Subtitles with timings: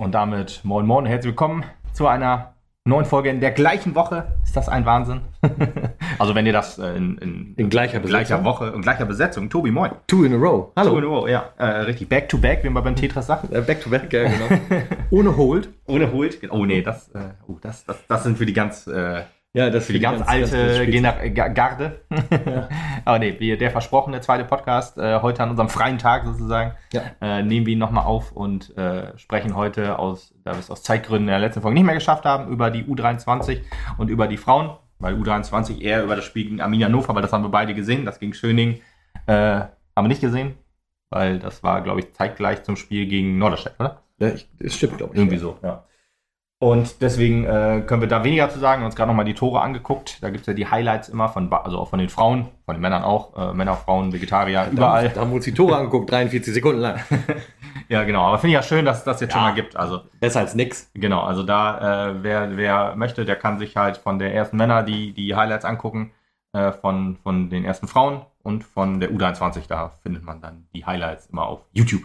[0.00, 1.62] Und damit moin moin, herzlich willkommen
[1.92, 2.54] zu einer
[2.86, 4.32] neuen Folge in der gleichen Woche.
[4.42, 5.20] Ist das ein Wahnsinn?
[6.18, 8.44] also wenn ihr das äh, in, in, In gleicher gleicher Besetzung?
[8.46, 9.50] Woche, in gleicher Besetzung.
[9.50, 9.90] Tobi, moin.
[10.06, 10.72] Two in a row.
[10.74, 11.50] Two in a row, ja.
[11.58, 13.50] Äh, richtig, back to back, wie man beim Tetris sagt.
[13.50, 14.62] Back to back, ja, genau.
[15.10, 15.68] Ohne Hold.
[15.86, 16.38] Ohne Holt.
[16.50, 19.86] Oh nee, das, äh, oh, das, das, das sind für die ganz, äh, Ja, das
[19.86, 20.86] für die ganz, alte spitze.
[20.86, 22.02] Gener Ga- Garde.
[23.04, 27.02] Aber nee, der versprochene zweite Podcast, äh, heute an unserem freien Tag sozusagen, Ja.
[27.20, 30.84] äh, nehmen wir ihn nochmal auf und äh, sprechen heute aus, da wir es aus
[30.84, 33.62] Zeitgründen in der letzten Folge nicht mehr geschafft haben, über die U23
[33.98, 37.32] und über die Frauen, weil U23 eher über das Spiel gegen Arminia Hannover, weil das
[37.32, 38.80] haben wir beide gesehen, das gegen Schöning
[39.26, 40.54] äh, haben wir nicht gesehen,
[41.10, 44.02] weil das war, glaube ich, zeitgleich zum Spiel gegen Norderstedt, oder?
[44.20, 45.18] Ja, ich, das stimmt, glaube ich.
[45.18, 45.82] Irgendwie so, ja.
[46.62, 48.84] Und deswegen äh, können wir da weniger zu sagen.
[48.84, 50.22] Uns gerade nochmal die Tore angeguckt.
[50.22, 52.82] Da gibt es ja die Highlights immer von, also auch von den Frauen, von den
[52.82, 53.34] Männern auch.
[53.34, 55.08] Äh, Männer, Frauen, Vegetarier, Da, überall.
[55.08, 57.00] da haben wir uns die Tore angeguckt, 43 Sekunden lang.
[57.88, 58.22] Ja, genau.
[58.22, 59.48] Aber finde ich ja schön, dass es das jetzt schon Ja.
[59.48, 59.74] mal gibt.
[59.76, 60.88] Also, Besser als nix.
[60.94, 61.22] genau.
[61.22, 65.12] Also da, äh, wer, wer möchte, der kann sich halt von der ersten Männer die,
[65.12, 66.12] die Highlights angucken.
[66.52, 69.62] Äh, von, von den ersten Frauen und von der U23.
[69.68, 72.02] Da findet man dann die Highlights immer auf YouTube.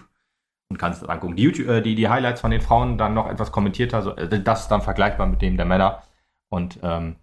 [0.69, 1.35] Und kann es angucken.
[1.35, 4.01] Die, YouTube, äh, die, die Highlights von den Frauen dann noch etwas kommentierter.
[4.01, 6.01] So, äh, das ist dann vergleichbar mit dem der Männer.
[6.49, 7.17] Und ähm,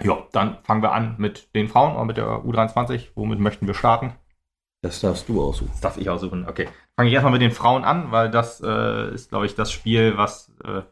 [0.00, 3.10] ja, dann fangen wir an mit den Frauen und mit der U23.
[3.14, 4.14] Womit möchten wir starten?
[4.82, 5.70] Das darfst du aussuchen.
[5.70, 6.46] Das darf ich aussuchen.
[6.48, 6.68] Okay.
[6.96, 10.16] Fange ich erstmal mit den Frauen an, weil das äh, ist, glaube ich, das Spiel,
[10.16, 10.82] was, äh,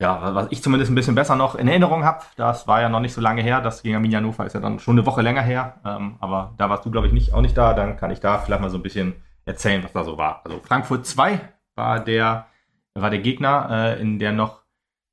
[0.00, 2.22] ja, was ich zumindest ein bisschen besser noch in Erinnerung habe.
[2.36, 3.62] Das war ja noch nicht so lange her.
[3.62, 5.80] Das gegen Arminia Hannover ist ja dann schon eine Woche länger her.
[5.86, 7.72] Ähm, aber da warst du, glaube ich, nicht, auch nicht da.
[7.72, 10.42] Dann kann ich da vielleicht mal so ein bisschen erzählen, was da so war.
[10.44, 11.40] Also Frankfurt 2
[11.74, 12.46] war der,
[12.94, 14.62] war der Gegner äh, in der noch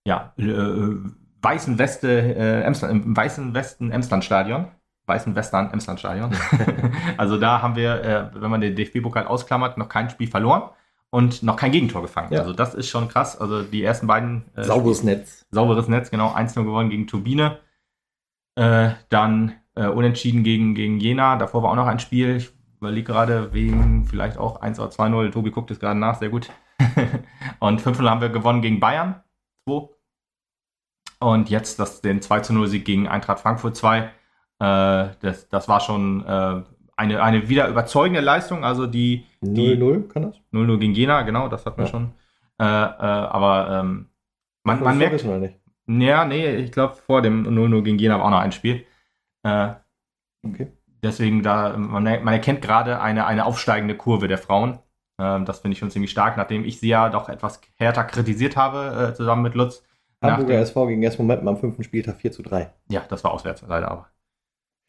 [0.05, 0.95] ja, äh,
[1.41, 4.67] weißen Weste, äh, Emsland, im weißen Westen Emsland-Stadion.
[5.07, 6.31] Weißen Western Emsland-Stadion.
[7.17, 10.69] also da haben wir, äh, wenn man den DFB-Pokal ausklammert, noch kein Spiel verloren
[11.09, 12.31] und noch kein Gegentor gefangen.
[12.31, 12.39] Ja.
[12.39, 13.39] Also das ist schon krass.
[13.39, 15.45] Also die ersten beiden äh, Sauberes Netz.
[15.51, 17.59] sauberes Netz, genau, 1-0 gewonnen gegen Turbine.
[18.55, 21.35] Äh, dann äh, unentschieden gegen, gegen Jena.
[21.35, 22.37] Davor war auch noch ein Spiel.
[22.37, 25.31] Ich überlege gerade, wegen vielleicht auch 1 oder 2-0.
[25.31, 26.49] Tobi guckt es gerade nach, sehr gut.
[27.59, 29.21] und 5-0 haben wir gewonnen gegen Bayern.
[29.69, 29.87] 2.
[31.19, 33.99] Und jetzt das, den 2-0-Sieg gegen Eintracht Frankfurt 2.
[33.99, 34.09] Äh,
[34.59, 36.63] das, das war schon äh,
[36.97, 38.65] eine, eine wieder überzeugende Leistung.
[38.65, 40.35] Also die, die 0-0 kann das?
[40.51, 41.91] 0-0 gegen Jena, genau, das hatten wir Ja.
[41.91, 42.13] schon.
[42.57, 44.09] Äh, aber ähm,
[44.63, 45.23] man, man merkt,
[45.87, 48.85] ja, nee, ich glaube, vor dem 0-0 gegen Jena war auch noch ein Spiel.
[49.43, 50.71] Okay.
[51.03, 54.79] Deswegen, da, man, man erkennt gerade eine, eine aufsteigende Kurve der Frauen.
[55.19, 58.55] Ähm, das finde ich schon ziemlich stark, nachdem ich sie ja doch etwas härter kritisiert
[58.55, 59.83] habe, äh, zusammen mit Lutz.
[60.21, 62.71] Hamburger dem, SV gegen ersten Moment am fünften Spieltag 4 zu 3.
[62.89, 64.09] ja, das war auswärts, leider aber.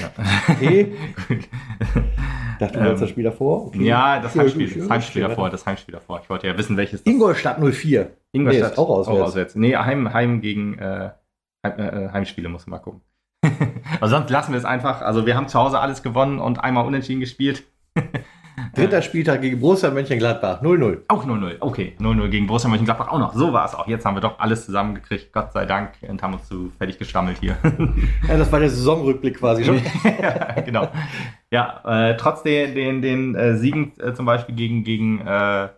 [0.00, 0.10] Ja.
[0.48, 0.94] Okay.
[1.28, 1.48] Gut.
[2.58, 3.66] Dachte, du Ähm, das Spiel davor.
[3.66, 3.84] Okay.
[3.84, 6.20] ja, das Ja, Heimspiel, das Heimspiel davor, das Heimspiel davor.
[6.22, 8.10] Ich wollte ja wissen, welches das Ingolstadt 04.
[8.32, 8.62] Ingolstadt.
[8.62, 9.54] Nee, ist auch auswärts.
[9.54, 11.10] Nee, Heim, Heim gegen äh,
[11.64, 13.00] Heim, äh, Heimspiele muss man mal gucken.
[14.00, 15.02] also sonst lassen wir es einfach.
[15.02, 17.64] Also wir haben zu Hause alles gewonnen und einmal unentschieden gespielt.
[18.74, 21.02] Dritter Spieltag gegen Borussia Mönchengladbach 0-0.
[21.08, 21.56] Auch 0-0.
[21.60, 23.34] Okay, 0-0 gegen Borussia Mönchengladbach auch noch.
[23.34, 23.86] So war es auch.
[23.86, 25.32] Jetzt haben wir doch alles zusammengekriegt.
[25.32, 25.92] Gott sei Dank.
[26.02, 27.56] Und haben uns zu fertig gestammelt hier.
[28.28, 29.80] Ja, das war der Saisonrückblick quasi schon.
[30.04, 30.88] ja, genau.
[31.50, 35.68] Ja, äh, trotz den, den, den äh, Siegen äh, zum Beispiel gegen, gegen, äh,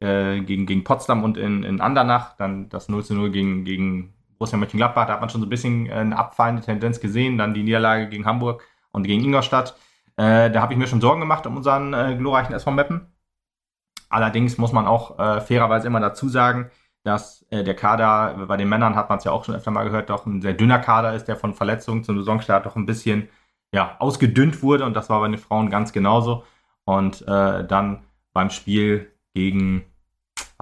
[0.00, 4.12] äh, gegen, gegen Potsdam und in, in Andernach, dann das 0 zu 0 gegen, gegen
[4.42, 7.38] Borussia Mönchengladbach, da hat man schon so ein bisschen äh, eine abfallende Tendenz gesehen.
[7.38, 9.76] Dann die Niederlage gegen Hamburg und gegen Ingolstadt.
[10.16, 13.06] Äh, da habe ich mir schon Sorgen gemacht um unseren äh, glorreichen SV Meppen.
[14.08, 16.70] Allerdings muss man auch äh, fairerweise immer dazu sagen,
[17.04, 19.84] dass äh, der Kader, bei den Männern hat man es ja auch schon öfter mal
[19.84, 23.28] gehört, doch ein sehr dünner Kader ist, der von Verletzungen zum Saisonstart doch ein bisschen
[23.72, 26.44] ja, ausgedünnt wurde und das war bei den Frauen ganz genauso.
[26.84, 28.02] Und äh, dann
[28.32, 29.84] beim Spiel gegen,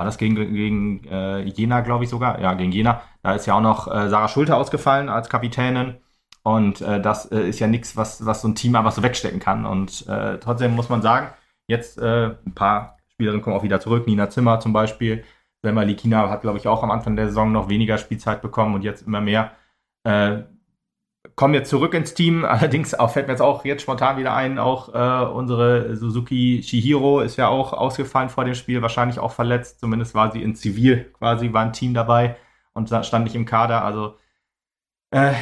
[0.00, 2.40] war das gegen, gegen äh, Jena, glaube ich sogar?
[2.40, 3.02] Ja, gegen Jena.
[3.22, 5.96] Da ist ja auch noch äh, Sarah Schulte ausgefallen als Kapitänin.
[6.42, 9.40] Und äh, das äh, ist ja nichts, was, was so ein Team einfach so wegstecken
[9.40, 9.66] kann.
[9.66, 11.28] Und äh, trotzdem muss man sagen,
[11.66, 14.06] jetzt äh, ein paar Spielerinnen kommen auch wieder zurück.
[14.06, 15.22] Nina Zimmer zum Beispiel.
[15.60, 18.80] Selma Likina hat, glaube ich, auch am Anfang der Saison noch weniger Spielzeit bekommen und
[18.80, 19.52] jetzt immer mehr.
[21.40, 22.44] Kommen jetzt zurück ins Team.
[22.44, 27.22] Allerdings auch, fällt mir jetzt auch jetzt spontan wieder ein, auch äh, unsere Suzuki Shihiro
[27.22, 29.80] ist ja auch ausgefallen vor dem Spiel, wahrscheinlich auch verletzt.
[29.80, 32.36] Zumindest war sie in Zivil quasi, war ein Team dabei
[32.74, 33.82] und stand nicht im Kader.
[33.86, 34.16] Also
[35.12, 35.32] äh,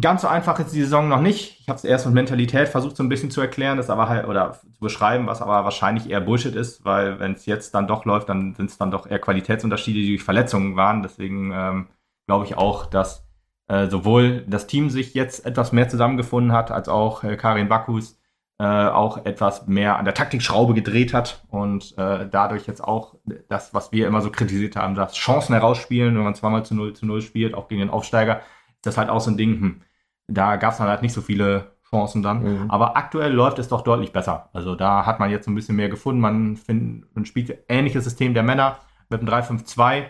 [0.00, 1.60] ganz so einfach ist die Saison noch nicht.
[1.60, 4.26] Ich habe es erst mit Mentalität versucht, so ein bisschen zu erklären, das aber halt
[4.26, 8.04] oder zu beschreiben, was aber wahrscheinlich eher Bullshit ist, weil wenn es jetzt dann doch
[8.06, 11.04] läuft, dann sind es dann doch eher Qualitätsunterschiede, die durch Verletzungen waren.
[11.04, 11.86] Deswegen ähm,
[12.26, 13.23] glaube ich auch, dass
[13.68, 18.18] äh, sowohl das Team sich jetzt etwas mehr zusammengefunden hat, als auch äh, Karin Bakus
[18.58, 23.16] äh, auch etwas mehr an der Taktikschraube gedreht hat und äh, dadurch jetzt auch
[23.48, 26.94] das, was wir immer so kritisiert haben, das Chancen herausspielen, wenn man zweimal zu 0
[26.94, 28.38] zu 0 spielt, auch gegen den Aufsteiger,
[28.76, 29.82] ist das halt auch so ein Ding, hm,
[30.28, 32.42] da gab es dann halt nicht so viele Chancen dann.
[32.42, 32.70] Mhm.
[32.70, 34.50] Aber aktuell läuft es doch deutlich besser.
[34.52, 36.20] Also da hat man jetzt ein bisschen mehr gefunden.
[36.20, 38.78] Man, find, man spielt ähnliches System der Männer
[39.08, 40.04] mit einem 3-5-2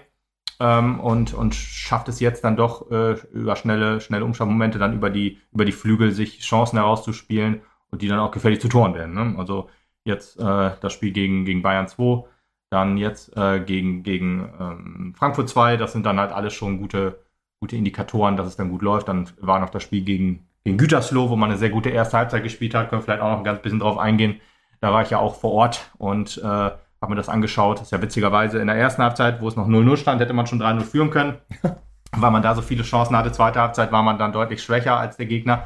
[0.60, 5.10] ähm, und, und schafft es jetzt dann doch äh, über schnelle, schnelle Umschaltmomente dann über
[5.10, 9.14] die, über die Flügel sich Chancen herauszuspielen und die dann auch gefährlich zu Toren werden.
[9.14, 9.38] Ne?
[9.38, 9.68] Also
[10.04, 12.24] jetzt äh, das Spiel gegen, gegen Bayern 2,
[12.70, 17.20] dann jetzt äh, gegen, gegen ähm, Frankfurt 2, das sind dann halt alles schon gute,
[17.60, 19.08] gute Indikatoren, dass es dann gut läuft.
[19.08, 22.42] Dann war noch das Spiel gegen, gegen Gütersloh, wo man eine sehr gute erste Halbzeit
[22.42, 24.40] gespielt hat, können wir vielleicht auch noch ein ganz bisschen drauf eingehen.
[24.80, 26.70] Da war ich ja auch vor Ort und äh,
[27.04, 27.78] habe mir das angeschaut.
[27.78, 30.46] Das ist ja witzigerweise in der ersten Halbzeit, wo es noch 0-0 stand, hätte man
[30.46, 31.38] schon 3-0 führen können.
[32.16, 33.32] Weil man da so viele Chancen hatte.
[33.32, 35.64] Zweite Halbzeit war man dann deutlich schwächer als der Gegner.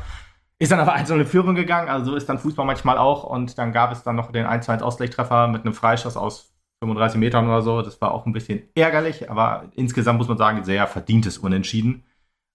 [0.58, 3.24] Ist dann aber 1 in Führung gegangen, also so ist dann Fußball manchmal auch.
[3.24, 7.46] Und dann gab es dann noch den 1-2 Ausgleichstreffer mit einem Freischuss aus 35 Metern
[7.46, 7.82] oder so.
[7.82, 12.04] Das war auch ein bisschen ärgerlich, aber insgesamt muss man sagen, sehr verdientes Unentschieden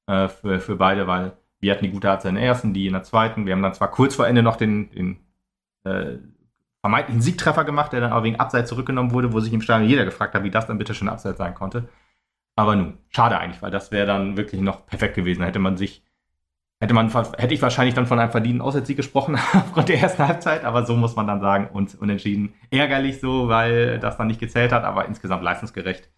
[0.07, 2.93] äh, für, für beide, weil wir hatten die gute Halbzeit in der ersten, die in
[2.93, 3.45] der zweiten.
[3.45, 5.19] Wir haben dann zwar kurz vor Ende noch den, den
[5.85, 6.17] äh,
[6.83, 10.03] vermeintlichen Siegtreffer gemacht, der dann aber wegen Abseits zurückgenommen wurde, wo sich im Stadion jeder
[10.03, 11.87] gefragt hat, wie das dann bitte schon Abseits sein konnte.
[12.57, 15.39] Aber nun, schade eigentlich, weil das wäre dann wirklich noch perfekt gewesen.
[15.39, 16.03] Da hätte man sich
[16.81, 20.65] hätte man hätte ich wahrscheinlich dann von einem verdienten Auswärtssieg gesprochen aufgrund der ersten Halbzeit,
[20.65, 24.73] aber so muss man dann sagen und unentschieden ärgerlich so, weil das dann nicht gezählt
[24.73, 26.09] hat, aber insgesamt leistungsgerecht.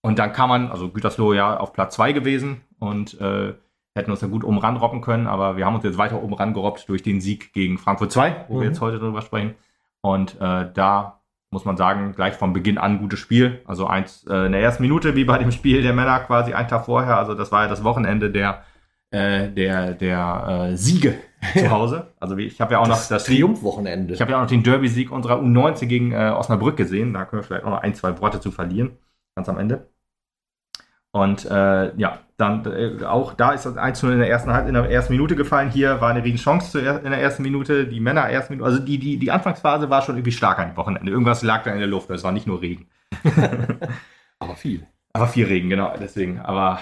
[0.00, 3.52] Und dann kann man, also Gütersloh ja auf Platz 2 gewesen und äh,
[3.94, 6.88] hätten uns dann gut oben ranrobben können, aber wir haben uns jetzt weiter oben rangerobbt
[6.88, 8.60] durch den Sieg gegen Frankfurt 2, wo mhm.
[8.60, 9.54] wir jetzt heute drüber sprechen.
[10.02, 11.20] Und äh, da
[11.50, 13.62] muss man sagen, gleich von Beginn an gutes Spiel.
[13.66, 16.68] Also eins äh, in der ersten Minute, wie bei dem Spiel der Männer quasi einen
[16.68, 17.18] Tag vorher.
[17.18, 18.62] Also das war ja das Wochenende der
[19.12, 21.18] äh, der, der äh, Siege
[21.54, 22.08] zu Hause.
[22.18, 24.14] Also ich habe ja auch das noch das Triumphwochenende.
[24.14, 27.12] Ich habe ja auch noch den Derby-Sieg unserer U19 gegen äh, Osnabrück gesehen.
[27.12, 28.96] Da können wir vielleicht auch noch ein, zwei Worte zu verlieren,
[29.36, 29.86] ganz am Ende.
[31.12, 34.90] Und äh, ja, dann äh, auch da ist das 1 in der ersten in der
[34.90, 35.70] ersten Minute gefallen.
[35.70, 37.86] Hier war eine riesen Chance in der ersten Minute.
[37.86, 40.76] Die Männer ersten Minute, also die, die, die Anfangsphase war schon irgendwie stark an dem
[40.76, 41.12] Wochenende.
[41.12, 42.10] Irgendwas lag da in der Luft.
[42.10, 42.86] Es war nicht nur Regen.
[44.38, 44.86] Aber viel.
[45.12, 45.92] Aber viel Regen, genau.
[46.00, 46.40] Deswegen.
[46.40, 46.80] Aber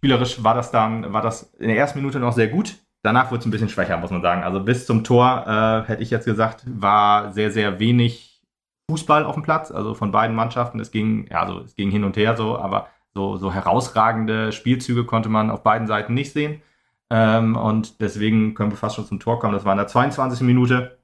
[0.00, 2.78] Spielerisch war das dann, war das in der ersten Minute noch sehr gut.
[3.02, 4.42] Danach wurde es ein bisschen schwächer, muss man sagen.
[4.42, 8.42] Also bis zum Tor, äh, hätte ich jetzt gesagt, war sehr, sehr wenig
[8.90, 10.80] Fußball auf dem Platz, also von beiden Mannschaften.
[10.80, 15.04] Es ging, ja, also es ging hin und her so, aber so, so herausragende Spielzüge
[15.04, 16.62] konnte man auf beiden Seiten nicht sehen.
[17.10, 19.54] Ähm, und deswegen können wir fast schon zum Tor kommen.
[19.54, 20.42] Das war in der 22.
[20.42, 20.98] Minute.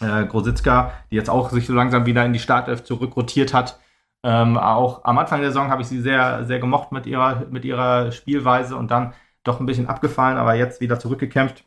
[0.00, 3.80] Äh, Grositzka, die jetzt auch sich so langsam wieder in die Startelf zurückrotiert hat,
[4.26, 7.64] ähm, auch am Anfang der Saison habe ich sie sehr, sehr gemocht mit ihrer, mit
[7.64, 9.14] ihrer Spielweise und dann
[9.44, 11.64] doch ein bisschen abgefallen, aber jetzt wieder zurückgekämpft.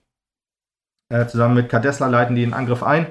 [1.10, 3.08] Äh, zusammen mit Kadesla leiten die den Angriff ein.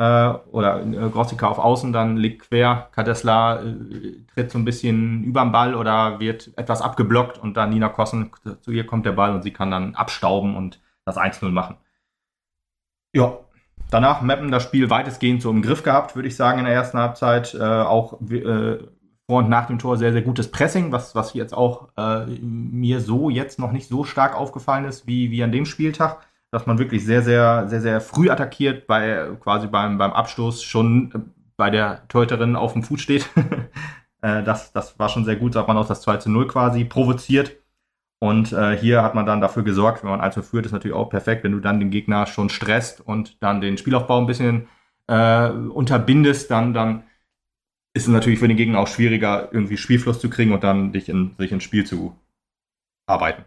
[0.00, 2.88] Äh, oder äh, Grossika auf Außen, dann liegt quer.
[2.92, 7.68] Kadesla äh, tritt so ein bisschen über den Ball oder wird etwas abgeblockt und dann
[7.68, 8.30] Nina Kossen,
[8.62, 11.76] zu ihr kommt der Ball und sie kann dann abstauben und das 1-0 machen.
[13.12, 13.40] Ja,
[13.90, 16.98] Danach Meppen das Spiel weitestgehend so im Griff gehabt, würde ich sagen, in der ersten
[16.98, 17.54] Halbzeit.
[17.54, 18.78] Äh, auch äh,
[19.26, 23.00] vor und nach dem Tor sehr, sehr gutes Pressing, was, was jetzt auch äh, mir
[23.00, 26.24] so jetzt noch nicht so stark aufgefallen ist wie, wie an dem Spieltag.
[26.52, 31.12] Dass man wirklich sehr, sehr, sehr, sehr früh attackiert, bei quasi beim, beim Abstoß schon
[31.14, 31.18] äh,
[31.56, 33.28] bei der Torhüterin auf dem Fuß steht.
[34.22, 36.84] Äh, das, das war schon sehr gut, hat man auch das 2 zu 0 quasi
[36.84, 37.56] provoziert.
[38.18, 41.08] Und äh, hier hat man dann dafür gesorgt, wenn man 1 führt, ist natürlich auch
[41.08, 44.68] perfekt, wenn du dann den Gegner schon stresst und dann den Spielaufbau ein bisschen
[45.06, 47.04] äh, unterbindest, dann, dann
[47.94, 51.08] ist es natürlich für den Gegner auch schwieriger, irgendwie Spielfluss zu kriegen und dann dich
[51.08, 52.16] in, sich ins Spiel zu
[53.06, 53.44] arbeiten.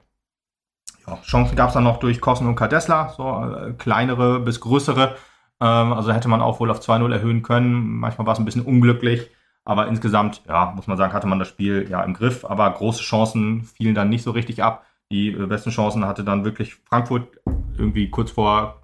[1.07, 5.15] Ja, Chancen gab es dann noch durch Kossen und Kadesla, so äh, kleinere bis größere.
[5.60, 8.00] Ähm, also hätte man auch wohl auf 2-0 erhöhen können.
[8.00, 9.29] Manchmal war es ein bisschen unglücklich.
[9.65, 13.01] Aber insgesamt, ja, muss man sagen, hatte man das Spiel ja im Griff, aber große
[13.01, 14.86] Chancen fielen dann nicht so richtig ab.
[15.12, 17.39] Die äh, besten Chancen hatte dann wirklich Frankfurt
[17.77, 18.81] irgendwie kurz vor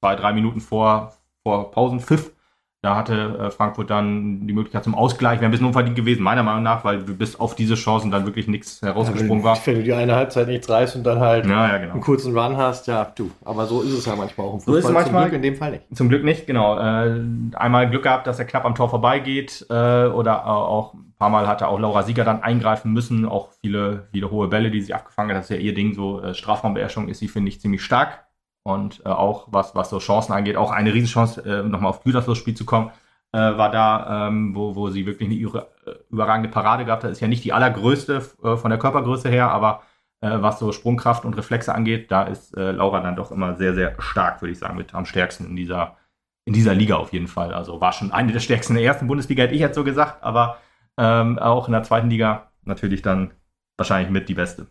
[0.00, 2.32] zwei, drei Minuten vor, vor Pausenpfiff
[2.80, 5.40] da hatte äh, Frankfurt dann die Möglichkeit zum Ausgleich.
[5.40, 8.46] Wäre ein bisschen unverdient gewesen, meiner Meinung nach, weil bis auf diese Chancen dann wirklich
[8.46, 9.58] nichts herausgesprungen ja, war.
[9.64, 11.94] Wenn du die eine Halbzeit nichts reißt und dann halt ja, ja, genau.
[11.94, 13.32] einen kurzen Run hast, ja, du.
[13.44, 14.74] Aber so ist es ja manchmal auch im Fußball.
[14.74, 15.96] So ist es manchmal, zum Glück in dem Fall nicht.
[15.96, 16.78] Zum Glück nicht, genau.
[16.78, 17.20] Äh,
[17.54, 21.48] einmal Glück gehabt, dass er knapp am Tor vorbeigeht äh, oder auch ein paar Mal
[21.48, 23.26] hatte auch Laura Sieger dann eingreifen müssen.
[23.26, 25.38] Auch viele, viele hohe Bälle, die sie abgefangen hat.
[25.38, 28.27] Das ist ja ihr Ding, so äh, Strafraumbeherrschung ist sie, finde ich, ziemlich stark.
[28.68, 32.34] Und äh, auch was, was so Chancen angeht, auch eine Riesenchance, äh, nochmal auf Gütersloh
[32.34, 32.90] Spiel zu kommen
[33.32, 37.10] äh, war da, ähm, wo, wo sie wirklich eine äh, überragende Parade gehabt hat.
[37.10, 39.82] Ist ja nicht die allergrößte äh, von der Körpergröße her, aber
[40.20, 42.10] äh, was so Sprungkraft und Reflexe angeht.
[42.10, 45.46] Da ist Laura dann doch immer sehr, sehr stark, würde ich sagen, mit am stärksten
[45.46, 45.96] in dieser,
[46.44, 47.52] in dieser Liga auf jeden Fall.
[47.52, 50.22] Also war schon eine der stärksten in der ersten Bundesliga, hätte ich jetzt so gesagt,
[50.22, 50.58] aber
[50.96, 53.32] ähm, auch in der zweiten Liga natürlich dann
[53.76, 54.66] wahrscheinlich mit die beste.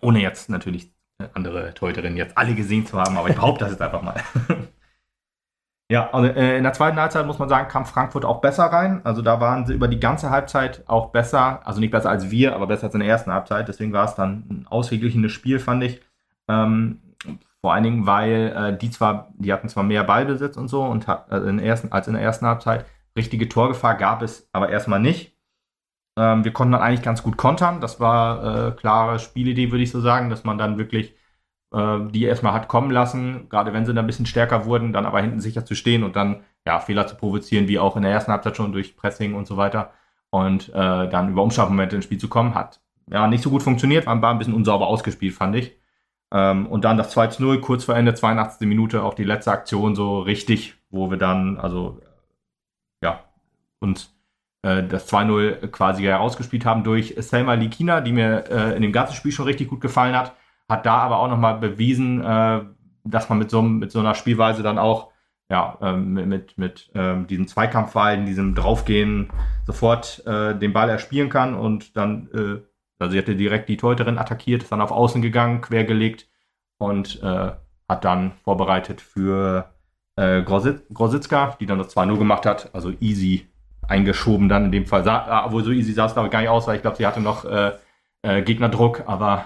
[0.00, 0.92] Ohne jetzt natürlich
[1.34, 4.14] andere Torhüterinnen jetzt alle gesehen zu haben, aber ich behaupte das jetzt einfach mal.
[5.90, 9.00] ja, also äh, in der zweiten Halbzeit muss man sagen, kam Frankfurt auch besser rein.
[9.04, 12.54] Also da waren sie über die ganze Halbzeit auch besser, also nicht besser als wir,
[12.54, 13.68] aber besser als in der ersten Halbzeit.
[13.68, 16.02] Deswegen war es dann ein ausgeglichenes Spiel, fand ich.
[16.48, 17.00] Ähm,
[17.60, 21.08] vor allen Dingen, weil äh, die zwar, die hatten zwar mehr Ballbesitz und so und
[21.08, 22.84] hat, äh, in ersten, als in der ersten Halbzeit.
[23.16, 25.35] Richtige Torgefahr gab es aber erstmal nicht.
[26.16, 27.80] Ähm, wir konnten dann eigentlich ganz gut kontern.
[27.80, 31.14] Das war äh, klare Spielidee, würde ich so sagen, dass man dann wirklich
[31.72, 35.06] äh, die erstmal hat kommen lassen, gerade wenn sie dann ein bisschen stärker wurden, dann
[35.06, 38.12] aber hinten sicher zu stehen und dann ja, Fehler zu provozieren, wie auch in der
[38.12, 39.92] ersten Halbzeit schon durch Pressing und so weiter.
[40.30, 42.80] Und äh, dann über Umschaltmomente ins Spiel zu kommen, hat
[43.10, 45.76] ja nicht so gut funktioniert, war ein bisschen unsauber ausgespielt, fand ich.
[46.32, 48.66] Ähm, und dann das 2 zu 0, kurz vor Ende, 82.
[48.66, 52.00] Minute, auch die letzte Aktion so richtig, wo wir dann, also
[53.02, 53.24] ja,
[53.80, 54.15] uns
[54.66, 59.32] das 2-0 quasi herausgespielt haben durch Selma Likina, die mir äh, in dem ganzen Spiel
[59.32, 60.34] schon richtig gut gefallen hat.
[60.68, 62.62] Hat da aber auch nochmal bewiesen, äh,
[63.04, 65.12] dass man mit so, mit so einer Spielweise dann auch
[65.48, 69.30] ja, ähm, mit, mit ähm, diesem Zweikampfverhalten, diesem Draufgehen
[69.64, 72.62] sofort äh, den Ball erspielen kann und dann, äh,
[72.98, 76.28] also sie hatte direkt die Teuterin attackiert, ist dann auf Außen gegangen, quergelegt
[76.78, 77.52] und äh,
[77.88, 79.72] hat dann vorbereitet für
[80.16, 83.46] äh, Grositzka, die dann das 2-0 gemacht hat, also easy
[83.88, 85.08] eingeschoben dann in dem Fall.
[85.08, 87.06] Ah, obwohl so easy sah es glaube ich gar nicht aus, weil ich glaube, sie
[87.06, 87.72] hatte noch äh,
[88.22, 89.44] äh, Gegnerdruck, aber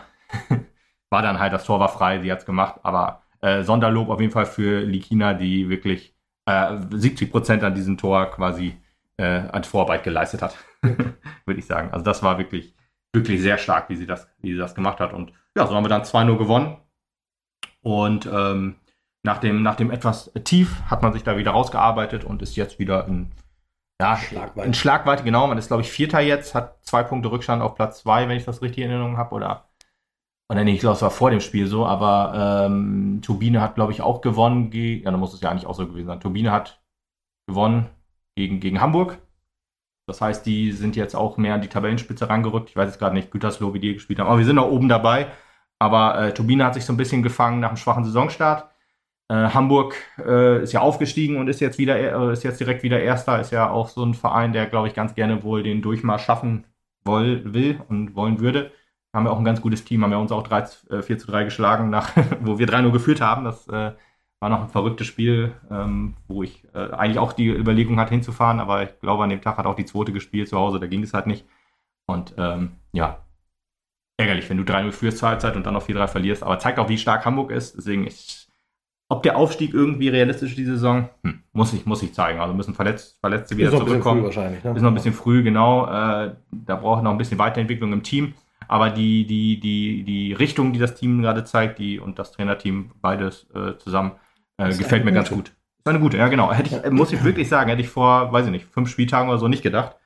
[1.11, 2.81] war dann halt, das Tor war frei, sie hat es gemacht.
[2.83, 6.15] Aber äh, Sonderlob auf jeden Fall für Likina, die wirklich
[6.47, 8.77] äh, 70 Prozent an diesem Tor quasi
[9.17, 11.91] äh, als Vorarbeit geleistet hat, würde ich sagen.
[11.93, 12.75] Also das war wirklich,
[13.13, 15.13] wirklich sehr stark, wie sie das, wie sie das gemacht hat.
[15.13, 16.77] Und ja, so haben wir dann 2-0 gewonnen.
[17.83, 18.77] Und ähm,
[19.23, 22.79] nach, dem, nach dem etwas Tief hat man sich da wieder rausgearbeitet und ist jetzt
[22.79, 23.31] wieder in
[24.01, 24.67] ja, Schlagweite.
[24.67, 25.47] in Schlagweite, genau.
[25.47, 28.45] Man ist, glaube ich, Vierter jetzt, hat zwei Punkte Rückstand auf Platz zwei, wenn ich
[28.45, 29.35] das richtig in Erinnerung habe.
[29.35, 29.69] Oder,
[30.51, 31.87] oder nee, ich glaube, es war vor dem Spiel so.
[31.87, 34.71] Aber ähm, Turbine hat, glaube ich, auch gewonnen.
[34.73, 36.21] Ja, dann muss es ja eigentlich auch so gewesen sein.
[36.21, 36.83] Turbine hat
[37.47, 37.91] gewonnen
[38.37, 39.19] gegen, gegen Hamburg.
[40.07, 42.71] Das heißt, die sind jetzt auch mehr an die Tabellenspitze rangerückt.
[42.71, 44.29] Ich weiß jetzt gerade nicht, Gütersloh, wie die gespielt haben.
[44.29, 45.29] Aber wir sind noch oben dabei.
[45.79, 48.70] Aber äh, Turbine hat sich so ein bisschen gefangen nach einem schwachen Saisonstart.
[49.31, 53.01] Äh, Hamburg äh, ist ja aufgestiegen und ist jetzt wieder, äh, ist jetzt direkt wieder
[53.01, 53.41] Erster.
[53.41, 56.65] Ist ja auch so ein Verein, der, glaube ich, ganz gerne wohl den Durchmarsch schaffen
[57.05, 58.73] woll, will und wollen würde.
[59.15, 60.67] Haben wir auch ein ganz gutes Team, haben wir uns auch 3,
[61.03, 62.11] 4 äh, zu 3 geschlagen, nach,
[62.41, 63.45] wo wir 3 nur geführt haben.
[63.45, 68.59] Das war noch ein verrücktes Spiel, ähm, wo ich eigentlich auch die Überlegung hatte hinzufahren,
[68.59, 71.03] aber ich glaube, an dem Tag hat auch die zweite gespielt zu Hause, da ging
[71.03, 71.47] es halt nicht.
[72.07, 73.19] Und ähm, ja,
[74.17, 76.43] ärgerlich, wenn du 3-0 führst zur Halbzeit und dann noch 4-3 verlierst.
[76.43, 77.77] Aber zeigt auch, wie stark Hamburg ist.
[77.77, 78.40] Deswegen, ich
[79.11, 82.39] ob der Aufstieg irgendwie realistisch ist diese Saison, hm, muss ich, muss ich zeigen.
[82.39, 84.21] Also müssen Verletz, Verletzte wieder ist noch zurückkommen.
[84.21, 84.65] Ein bisschen früh wahrscheinlich.
[84.65, 84.71] Ne?
[84.77, 85.87] Ist noch ein bisschen früh, genau.
[85.87, 88.35] Äh, da braucht noch ein bisschen Weiterentwicklung im Team.
[88.69, 92.93] Aber die, die, die, die Richtung, die das Team gerade zeigt, die und das Trainerteam,
[93.03, 94.13] beides äh, zusammen,
[94.59, 95.15] äh, gefällt mir gute.
[95.15, 95.49] ganz gut.
[95.49, 96.53] Ist eine gute, ja genau.
[96.53, 99.39] Hätte ich, muss ich wirklich sagen, hätte ich vor, weiß ich nicht, fünf Spieltagen oder
[99.39, 99.97] so nicht gedacht.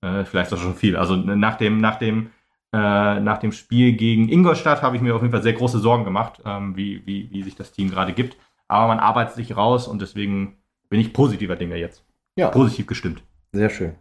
[0.00, 0.96] Äh, vielleicht ist das schon viel.
[0.96, 2.30] Also nach dem, nach dem,
[2.72, 6.04] äh, nach dem Spiel gegen Ingolstadt habe ich mir auf jeden Fall sehr große Sorgen
[6.04, 9.88] gemacht, ähm, wie, wie, wie sich das Team gerade gibt aber man arbeitet sich raus
[9.88, 10.56] und deswegen
[10.88, 12.04] bin ich positiver Dinge jetzt.
[12.36, 12.48] Ja.
[12.48, 13.22] Positiv gestimmt.
[13.52, 13.94] Sehr schön.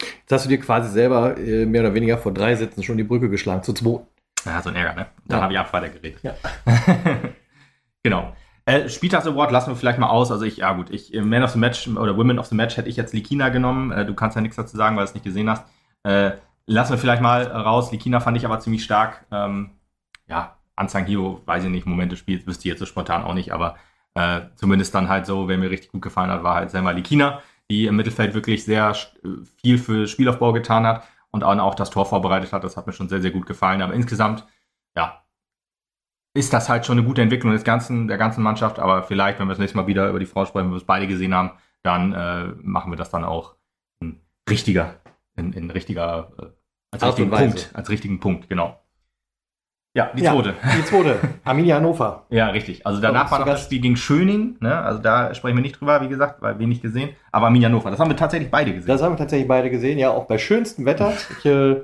[0.00, 3.04] Jetzt hast du dir quasi selber äh, mehr oder weniger vor drei Sätzen schon die
[3.04, 4.00] Brücke geschlagen zu zwei.
[4.44, 5.06] Ja, so ein Ärger, ne?
[5.26, 5.42] Dann ja.
[5.42, 6.20] habe ich ab weiter geredet.
[6.22, 6.34] Ja.
[8.02, 8.34] genau.
[8.64, 10.30] Äh, Spieltags Award lassen wir vielleicht mal aus.
[10.32, 12.76] Also ich, ja gut, ich, äh, Man of the Match oder Women of the Match
[12.76, 13.92] hätte ich jetzt Likina genommen.
[13.92, 15.64] Äh, du kannst ja nichts dazu sagen, weil du es nicht gesehen hast.
[16.02, 16.32] Äh,
[16.66, 17.92] lassen wir vielleicht mal raus.
[17.92, 19.24] Likina fand ich aber ziemlich stark.
[19.30, 19.70] Ähm,
[20.28, 23.52] ja, Anzang Hio, weiß ich nicht, Momente spielt, wüsste ich jetzt so spontan auch nicht,
[23.52, 23.76] aber
[24.14, 27.42] äh, zumindest dann halt so, wer mir richtig gut gefallen hat, war halt Selma Likina,
[27.70, 28.94] die im Mittelfeld wirklich sehr
[29.60, 32.64] viel für Spielaufbau getan hat und auch das Tor vorbereitet hat.
[32.64, 33.82] Das hat mir schon sehr, sehr gut gefallen.
[33.82, 34.46] Aber insgesamt,
[34.96, 35.22] ja,
[36.34, 38.78] ist das halt schon eine gute Entwicklung des ganzen, der ganzen Mannschaft.
[38.78, 40.84] Aber vielleicht, wenn wir das nächste Mal wieder über die Frau sprechen, wenn wir es
[40.84, 41.52] beide gesehen haben,
[41.82, 43.56] dann äh, machen wir das dann auch
[44.00, 44.96] in richtiger,
[45.36, 46.46] in, in richtiger, äh,
[46.92, 48.80] als richtigen Punkt, als richtigen Punkt, genau.
[49.96, 50.50] Ja, die zweite.
[50.62, 51.16] Ja, die zweite.
[51.44, 52.26] Arminia Hannover.
[52.28, 52.86] ja, richtig.
[52.86, 54.56] Also danach war noch das Spiel gegen Schöning.
[54.60, 54.76] Ne?
[54.76, 57.10] Also da sprechen wir nicht drüber, wie gesagt, weil wenig gesehen.
[57.32, 58.88] Aber Arminia Hannover, das haben wir tatsächlich beide gesehen.
[58.88, 61.14] Das haben wir tatsächlich beide gesehen, ja, auch bei schönstem Wetter.
[61.38, 61.76] Ich, äh,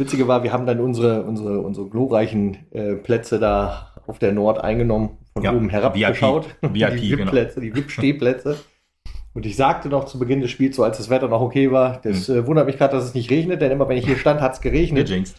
[0.00, 4.62] Witzige war, wir haben dann unsere, unsere, unsere glorreichen äh, Plätze da auf der Nord
[4.62, 6.46] eingenommen, von ja, oben herabgeschaut.
[6.62, 7.74] VIP, VIP die VIP-Plätze, genau.
[7.74, 8.56] die VIP-Stehplätze.
[9.34, 12.00] Und ich sagte noch zu Beginn des Spiels, so als das Wetter noch okay war,
[12.02, 12.36] das hm.
[12.36, 14.52] äh, wundert mich gerade, dass es nicht regnet, denn immer wenn ich hier stand, hat
[14.52, 15.08] es geregnet.
[15.08, 15.36] Jinxed.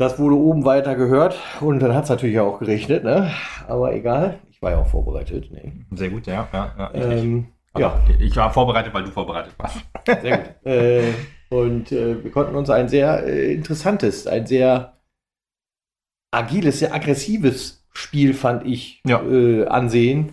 [0.00, 3.30] Das wurde oben weiter gehört und dann hat es natürlich auch geregnet, ne?
[3.68, 5.50] Aber egal, ich war ja auch vorbereitet.
[5.52, 5.72] Nee.
[5.90, 6.48] Sehr gut, ja.
[6.54, 9.76] ja, ja, Ähm, Also, ja, Ich war vorbereitet, weil du vorbereitet warst.
[10.22, 10.66] sehr gut.
[10.66, 11.12] äh,
[11.50, 14.96] und äh, wir konnten uns ein sehr äh, interessantes, ein sehr
[16.32, 19.20] agiles, sehr aggressives Spiel, fand ich, Ja.
[19.20, 20.32] äh, ansehen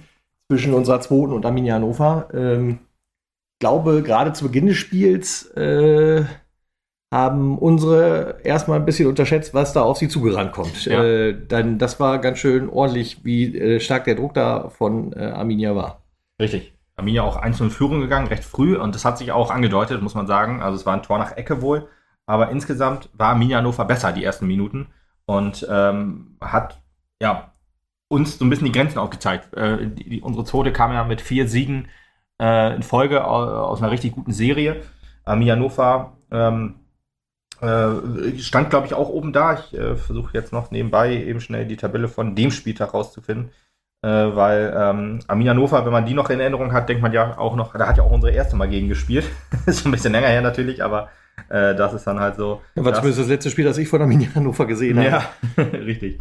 [0.50, 2.30] zwischen unserer zweiten und Arminia Hannover.
[2.34, 2.80] Ähm,
[3.56, 6.24] ich glaube, gerade zu Beginn des Spiels äh,
[7.14, 10.86] haben unsere erstmal ein bisschen unterschätzt, was da auf sie zugerannt kommt.
[10.86, 11.04] Ja.
[11.04, 15.26] Äh, dann, das war ganz schön ordentlich, wie äh, stark der Druck da von äh,
[15.26, 16.04] Arminia war.
[16.40, 16.74] Richtig.
[16.98, 18.76] Arminia auch 1 in Führung gegangen, recht früh.
[18.76, 20.62] Und das hat sich auch angedeutet, muss man sagen.
[20.62, 21.88] Also es war ein Tor nach Ecke wohl.
[22.26, 24.88] Aber insgesamt war Arminia Hannover besser die ersten Minuten.
[25.26, 26.82] Und ähm, hat
[27.22, 27.54] ja
[28.10, 29.54] uns so ein bisschen die Grenzen aufgezeigt.
[29.54, 31.88] Äh, die, die, unsere Zote kam ja mit vier Siegen
[32.42, 34.82] äh, in Folge aus, aus einer richtig guten Serie.
[35.24, 36.76] Arminia Hannover ähm,
[37.62, 39.56] äh, stand, glaube ich, auch oben da.
[39.56, 43.52] Ich äh, versuche jetzt noch nebenbei eben schnell die Tabelle von dem Spieltag rauszufinden.
[44.04, 47.38] Äh, weil ähm, Arminia Hannover, wenn man die noch in Erinnerung hat, denkt man ja
[47.38, 49.26] auch noch, da hat ja auch unsere erste Mal gegen gespielt.
[49.66, 51.10] ist ein bisschen länger her natürlich, aber
[51.50, 52.62] äh, das ist dann halt so.
[52.76, 55.08] Ja, war zumindest das letzte Spiel, das ich von Arminia Hannover gesehen habe.
[55.08, 56.20] ja, richtig.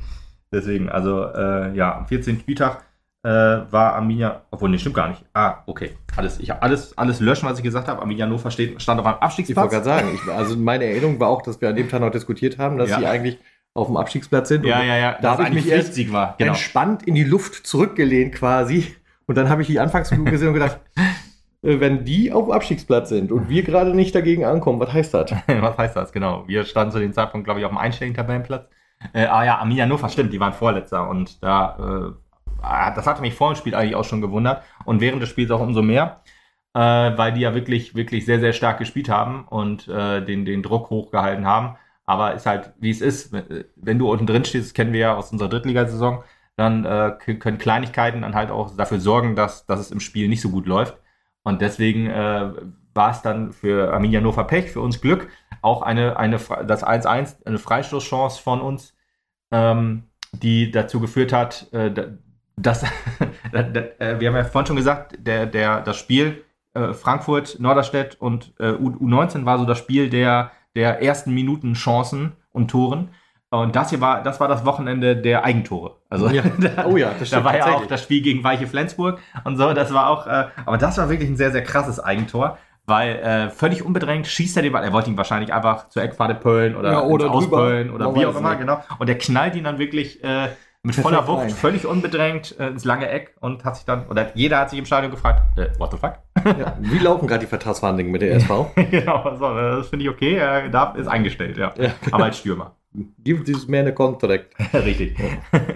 [0.51, 2.41] Deswegen, also äh, ja, am 14.
[2.41, 2.83] Spieltag
[3.23, 5.25] äh, war Arminia, obwohl, nee, stimmt gar nicht.
[5.35, 5.97] Ah, okay.
[6.17, 8.01] Alles, ich habe alles, alles löschen, was ich gesagt habe.
[8.01, 9.71] Arminia Hannover steht, stand auf einem Ich wollte Abstiegsplatz.
[9.71, 12.59] gerade sagen, ich, also meine Erinnerung war auch, dass wir an dem Tag noch diskutiert
[12.59, 12.99] haben, dass Ja.
[12.99, 13.39] sie eigentlich
[13.75, 14.65] auf dem Abstiegsplatz sind.
[14.65, 15.19] Ja, Und ja, ja.
[15.21, 16.35] Da habe ich mich erst war.
[16.39, 16.53] Genau.
[16.53, 18.95] entspannt in die Luft zurückgelehnt quasi.
[19.27, 20.81] Und dann habe ich die Anfangsminute gesehen und gedacht,
[21.63, 25.13] äh, wenn die auf dem Abstiegsplatz sind und wir gerade nicht dagegen ankommen, was heißt
[25.13, 25.33] das?
[25.47, 26.45] Was heißt das, genau?
[26.47, 28.67] Wir standen zu dem Zeitpunkt, glaube ich, auf dem einstelligen Tabellenplatz.
[29.13, 31.09] Äh, ah ja, Arminia Hannover, stimmt, die waren Vorletzter.
[31.09, 31.77] Und da,
[32.09, 32.13] äh,
[32.63, 34.63] das hatte mich vor dem Spiel eigentlich auch schon gewundert.
[34.85, 36.21] Und während des Spiels auch umso mehr,
[36.75, 40.63] äh, weil die ja wirklich, wirklich sehr, sehr stark gespielt haben und äh, den, den
[40.63, 41.77] Druck hochgehalten haben.
[42.07, 43.33] Aber ist halt, wie es ist.
[43.33, 46.23] Wenn- Wenn du unten drin stehst, das kennen wir ja aus unserer Drittligasaison,
[46.57, 50.41] dann äh, können Kleinigkeiten dann halt auch dafür sorgen, dass, dass es im Spiel nicht
[50.41, 50.97] so gut läuft.
[51.43, 52.51] Und deswegen äh,
[52.95, 55.29] war es dann für Arminia Hannover Pech, für uns Glück.
[55.63, 58.95] Auch eine, eine das 1-1, eine Freistoßchance von uns,
[59.51, 61.69] ähm, die dazu geführt hat,
[62.59, 62.81] äh, da- dass,
[63.53, 67.59] da- da- äh, wir haben ja vorhin schon gesagt, der, der, das Spiel äh, Frankfurt,
[67.61, 72.71] Norderstedt und äh, U, U19 war so das Spiel der, der ersten Minuten Chancen und
[72.71, 73.11] Toren.
[73.49, 75.97] Und das hier war, das war das Wochenende der Eigentore.
[76.11, 76.43] Also Ja.
[76.59, 79.73] da, Oh ja, das da war ja auch das Spiel gegen Weiche Flensburg und so.
[79.73, 83.51] Das war auch, äh, aber das war wirklich ein sehr, sehr krasses Eigentor, weil äh,
[83.51, 84.83] völlig unbedrängt schießt er den Ball.
[84.85, 87.31] Er wollte ihn wahrscheinlich einfach zur Eckpfade pöllen oder, Ja, oder.
[87.31, 88.83] Auspöllen oder Man wie auch immer, genau.
[88.99, 90.49] Und der knallt ihn dann wirklich äh,
[90.87, 91.51] mit Perfekt voller Wucht, rein.
[91.51, 94.85] völlig unbedrängt äh, ins lange Eck und hat sich dann, oder jeder hat sich im
[94.87, 96.21] Stadion gefragt, äh, what the fuck?
[96.57, 96.77] Ja.
[96.79, 98.71] Wie laufen gerade die Vertragsverhandlungen mit der SV?
[98.77, 100.37] genau, so, das finde ich okay.
[100.37, 101.75] Er darf, ist eingestellt, ja.
[101.77, 101.91] Ja.
[102.13, 102.77] Aber als Stürmer.
[103.25, 104.55] Give this man a contract.
[104.73, 105.19] Richtig.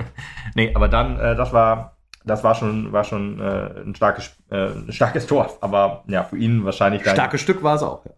[0.55, 4.67] nee, aber dann, äh, das war, das war schon, war schon äh, ein, starkes, äh,
[4.69, 5.59] ein starkes Tor.
[5.61, 7.03] Aber ja, für ihn wahrscheinlich.
[7.03, 8.05] Starkes Stück war es auch.
[8.05, 8.13] Ja.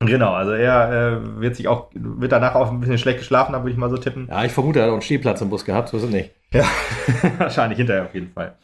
[0.00, 3.62] Genau, also er äh, wird sich auch, wird danach auch ein bisschen schlecht geschlafen, haben,
[3.62, 4.28] würde ich mal so tippen.
[4.28, 6.34] ja, ich vermute, er hat auch einen Stehplatz im Bus gehabt, so ist es nicht.
[6.52, 6.64] Ja,
[7.38, 8.58] wahrscheinlich hinterher auf jeden Fall.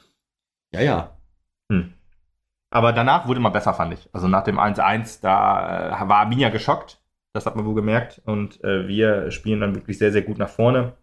[0.72, 1.16] Ja, ja.
[1.70, 1.94] Hm.
[2.70, 4.08] Aber danach wurde mal besser, fand ich.
[4.12, 7.00] Also nach dem 1-1, da äh, war Arminia geschockt.
[7.32, 8.20] Das hat man wohl gemerkt.
[8.24, 10.94] Und äh, wir spielen dann wirklich sehr, sehr gut nach vorne.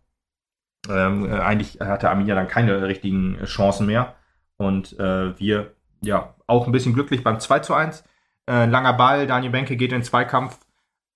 [0.89, 4.15] Ähm, äh, eigentlich hatte Arminia dann keine richtigen Chancen mehr.
[4.57, 8.05] Und äh, wir, ja, auch ein bisschen glücklich beim 2 zu 1.
[8.49, 10.57] Äh, langer Ball, Daniel Benke geht in Zweikampf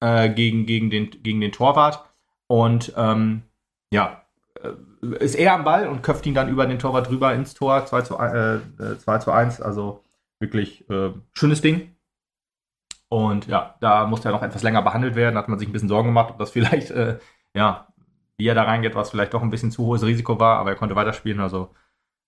[0.02, 2.04] äh, gegen, gegen, den, gegen den Torwart.
[2.48, 3.44] Und ähm,
[3.92, 4.24] ja,
[4.62, 7.86] äh, ist er am Ball und köpft ihn dann über den Torwart drüber ins Tor.
[7.86, 9.62] 2 zu, äh, äh, 2 zu 1.
[9.62, 10.04] Also
[10.40, 11.96] wirklich äh, schönes Ding.
[13.08, 15.38] Und ja, da musste er noch etwas länger behandelt werden.
[15.38, 17.20] Hat man sich ein bisschen Sorgen gemacht, ob das vielleicht, äh,
[17.54, 17.88] ja,
[18.38, 20.76] wie er da reingeht, was vielleicht doch ein bisschen zu hohes Risiko war, aber er
[20.76, 21.40] konnte weiterspielen.
[21.40, 21.74] Also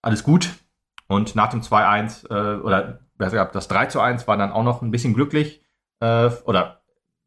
[0.01, 0.51] alles gut.
[1.07, 4.63] Und nach dem 2-1, äh, oder besser gesagt, das 3 zu 1 war dann auch
[4.63, 5.63] noch ein bisschen glücklich.
[5.99, 6.81] Äh, oder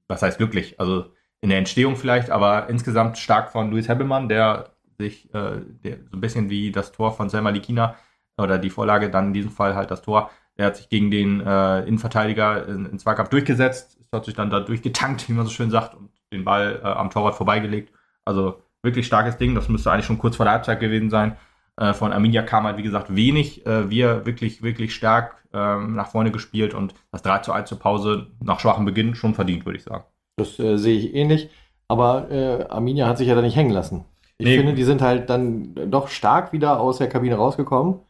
[0.09, 0.81] was heißt glücklich?
[0.81, 5.99] Also in der Entstehung vielleicht, aber insgesamt stark von Luis Hebbelmann, der sich äh, der,
[6.11, 7.97] so ein bisschen wie das Tor von Selma Likina
[8.39, 11.41] oder die Vorlage, dann in diesem Fall halt das Tor, der hat sich gegen den
[11.41, 15.71] äh, Innenverteidiger in, in Zweikampf durchgesetzt, hat sich dann da durchgetankt, wie man so schön
[15.71, 17.93] sagt, und den Ball äh, am Torwart vorbeigelegt.
[18.25, 21.37] Also wirklich starkes Ding, das müsste eigentlich schon kurz vor der Halbzeit gewesen sein.
[21.77, 23.67] Äh, von Arminia kam halt, wie gesagt, wenig.
[23.67, 27.79] Äh, wir wirklich, wirklich stark ähm, nach vorne gespielt und das 3 zu 1 zur
[27.79, 30.05] Pause nach schwachem Beginn schon verdient, würde ich sagen.
[30.37, 31.51] Das äh, sehe ich ähnlich.
[31.89, 34.05] Aber äh, Arminia hat sich ja da nicht hängen lassen.
[34.39, 34.57] Ich Nee.
[34.59, 38.01] finde, die sind halt dann doch stark wieder aus der Kabine rausgekommen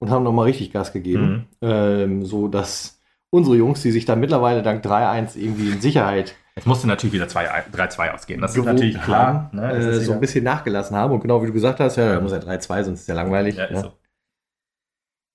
[0.00, 1.46] und haben nochmal richtig Gas gegeben.
[1.62, 6.66] Ähm, so dass unsere Jungs, die sich dann mittlerweile dank 3-1 irgendwie in Sicherheit Es
[6.66, 8.40] musste natürlich wieder 3-2 ausgehen.
[8.40, 9.50] Das ist natürlich klar.
[9.52, 9.72] Ne?
[9.72, 11.12] Äh, so ein bisschen nachgelassen haben.
[11.14, 13.56] Und genau wie du gesagt hast, ja, da muss ja 3-2, sonst ist ja langweilig.
[13.56, 13.82] Ja, ist ja.
[13.82, 13.92] so.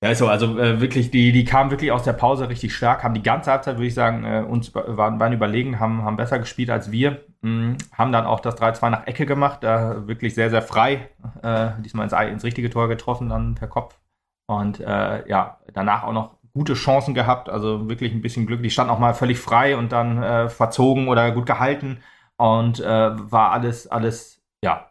[0.04, 0.28] Ja, ist so.
[0.28, 3.52] Also äh, wirklich, die, die kamen wirklich aus der Pause richtig stark, haben die ganze
[3.52, 7.24] Halbzeit, würde ich sagen, äh, uns waren, waren überlegen, haben, haben besser gespielt als wir,
[7.42, 11.10] mh, haben dann auch das 3-2 nach Ecke gemacht, da wirklich sehr, sehr frei,
[11.42, 13.98] äh, diesmal ins, ins richtige Tor getroffen, dann per Kopf.
[14.48, 18.64] Und äh, ja, danach auch noch gute Chancen gehabt, also wirklich ein bisschen Glück.
[18.64, 22.00] Die standen auch mal völlig frei und dann äh, verzogen oder gut gehalten
[22.38, 22.86] und äh,
[23.32, 24.90] war alles, alles, ja,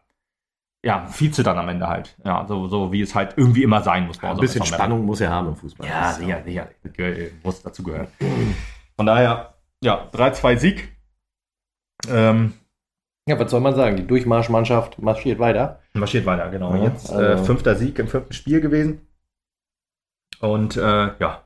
[0.85, 2.15] ja, Vize dann am Ende halt.
[2.25, 4.21] Ja, so, so wie es halt irgendwie immer sein muss.
[4.21, 5.89] Ja, ein bisschen Spannung muss er haben im Fußball.
[5.89, 6.69] Ja, sicher, sicher.
[7.43, 8.09] Muss dazu gehören.
[8.95, 10.97] Von daher, ja, 3-2 Sieg.
[12.07, 12.53] Ähm,
[13.27, 13.97] ja, was soll man sagen?
[13.97, 15.81] Die Durchmarschmannschaft marschiert weiter.
[15.95, 16.75] Marschiert weiter, genau.
[16.75, 17.43] Ja, Jetzt äh, also.
[17.43, 19.09] äh, fünfter Sieg im fünften Spiel gewesen.
[20.41, 21.44] Und äh, ja,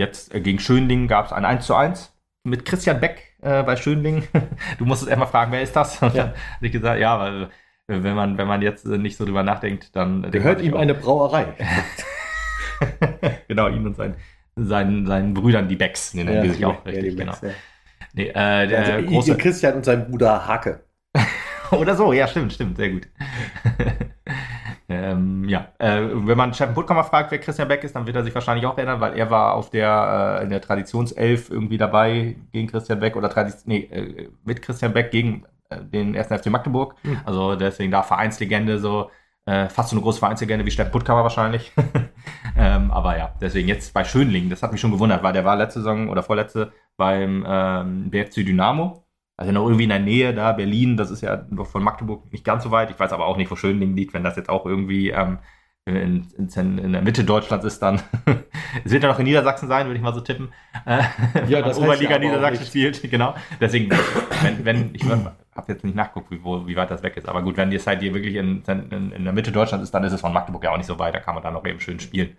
[0.00, 2.10] Jetzt äh, gegen Schönling gab es ein 1 zu 1
[2.42, 4.26] mit Christian Beck äh, bei Schönling.
[4.78, 6.00] du musstest erstmal fragen, wer ist das?
[6.02, 6.24] Und ja.
[6.24, 7.48] dann ich gesagt, ja, weil äh,
[8.02, 10.30] wenn man, wenn man jetzt äh, nicht so drüber nachdenkt, dann.
[10.30, 10.80] Gehört ihm auch.
[10.80, 11.54] eine Brauerei.
[13.48, 14.14] genau, ihn und sein,
[14.56, 17.18] seinen, seinen Brüdern, die Becks, nennen ja, die sich auch richtig.
[17.18, 17.54] Ja, Becks, genau.
[18.14, 20.80] Nee, äh, der also, große Christian und sein Bruder Hake.
[21.72, 23.06] Oder so, ja, stimmt, stimmt, sehr gut.
[24.92, 28.24] Ähm, ja, äh, wenn man Steffen Puttkammer fragt, wer Christian Beck ist, dann wird er
[28.24, 32.34] sich wahrscheinlich auch erinnern, weil er war auf der, äh, in der Traditionself irgendwie dabei
[32.50, 36.46] gegen Christian Beck oder Tradition, nee, äh, mit Christian Beck gegen äh, den ersten FC
[36.46, 36.96] Magdeburg.
[37.04, 37.20] Mhm.
[37.24, 39.12] Also deswegen da Vereinslegende so,
[39.46, 41.70] äh, fast so eine große Vereinslegende wie Steffen Puttkammer wahrscheinlich.
[42.56, 45.54] ähm, aber ja, deswegen jetzt bei Schönling, das hat mich schon gewundert, weil der war
[45.54, 49.04] letzte Saison oder vorletzte beim ähm, BFC Dynamo
[49.40, 52.44] also noch irgendwie in der Nähe da, Berlin, das ist ja noch von Magdeburg nicht
[52.44, 52.90] ganz so weit.
[52.90, 55.38] Ich weiß aber auch nicht, wo Schönling liegt, wenn das jetzt auch irgendwie ähm,
[55.86, 58.02] in, in, in, der Mitte Deutschlands ist, dann
[58.84, 60.52] es wird ja noch in Niedersachsen sein, würde ich mal so tippen.
[60.84, 61.04] Äh,
[61.48, 63.34] ja, das Oberliga Niedersachsen spielt, genau.
[63.58, 63.90] Deswegen,
[64.42, 67.40] wenn, wenn ich habe jetzt nicht nachgeguckt, wie, wo, wie weit das weg ist, aber
[67.40, 70.12] gut, wenn die halt hier wirklich in, in, in der Mitte Deutschlands ist, dann ist
[70.12, 71.98] es von Magdeburg ja auch nicht so weit, da kann man dann noch eben schön
[71.98, 72.36] spielen.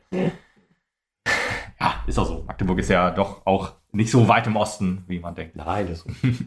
[1.80, 2.44] Ja, ist auch so.
[2.46, 5.56] Magdeburg ist ja doch auch nicht so weit im Osten, wie man denkt.
[5.56, 6.46] Nein, das ist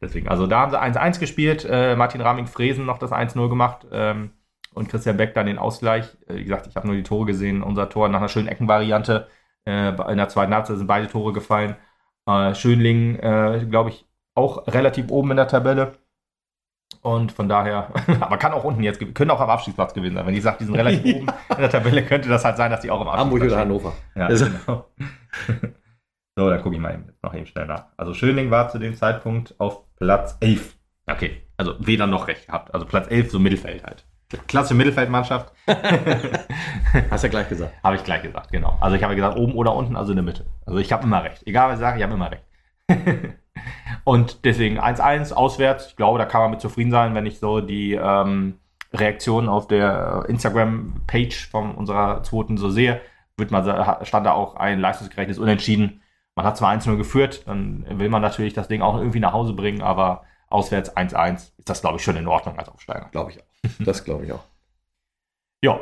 [0.00, 4.30] Deswegen, also da haben sie 1-1 gespielt, äh, Martin Raming-Fresen noch das 1-0 gemacht ähm,
[4.74, 6.16] und Christian Beck dann den Ausgleich.
[6.26, 9.28] Äh, wie gesagt, ich habe nur die Tore gesehen, unser Tor nach einer schönen Eckenvariante.
[9.66, 11.76] Äh, in der zweiten Halbzeit sind beide Tore gefallen.
[12.26, 15.92] Äh, Schönling, äh, glaube ich, auch relativ oben in der Tabelle.
[17.02, 20.26] Und von daher, aber kann auch unten jetzt, können auch am Abstiegsplatz gewinnen sein.
[20.26, 22.80] Wenn ich sage, die sind relativ oben in der Tabelle, könnte das halt sein, dass
[22.80, 23.92] die auch am Abstiegsplatz Hamburg oder Hannover.
[24.14, 24.86] Ja, genau.
[26.40, 27.84] So, dann gucke ich mal eben, noch eben schnell nach.
[27.98, 30.74] Also Schöning war zu dem Zeitpunkt auf Platz 11.
[31.06, 32.72] Okay, also weder noch recht gehabt.
[32.72, 34.06] Also Platz 11, so Mittelfeld halt.
[34.48, 35.52] Klasse Mittelfeldmannschaft.
[37.10, 37.74] Hast du ja gleich gesagt.
[37.84, 38.78] Habe ich gleich gesagt, genau.
[38.80, 40.46] Also ich habe gesagt, oben oder unten, also in der Mitte.
[40.64, 41.46] Also ich habe immer recht.
[41.46, 42.44] Egal was ich sage, ich habe immer recht.
[44.04, 45.88] und deswegen 1-1 auswärts.
[45.88, 48.54] Ich glaube, da kann man mit zufrieden sein, wenn ich so die ähm,
[48.94, 53.02] Reaktionen auf der Instagram-Page von unserer zweiten so sehe.
[53.36, 53.62] Wird man,
[54.06, 56.00] stand da auch ein leistungsgerechtes Unentschieden
[56.40, 59.52] man hat zwar 1-0 geführt, dann will man natürlich das Ding auch irgendwie nach Hause
[59.52, 63.10] bringen, aber auswärts 1-1 ist das, glaube ich, schon in Ordnung als Aufsteiger.
[63.12, 63.44] Glaube ich auch.
[63.80, 64.42] Das glaube ich auch.
[65.62, 65.78] ja.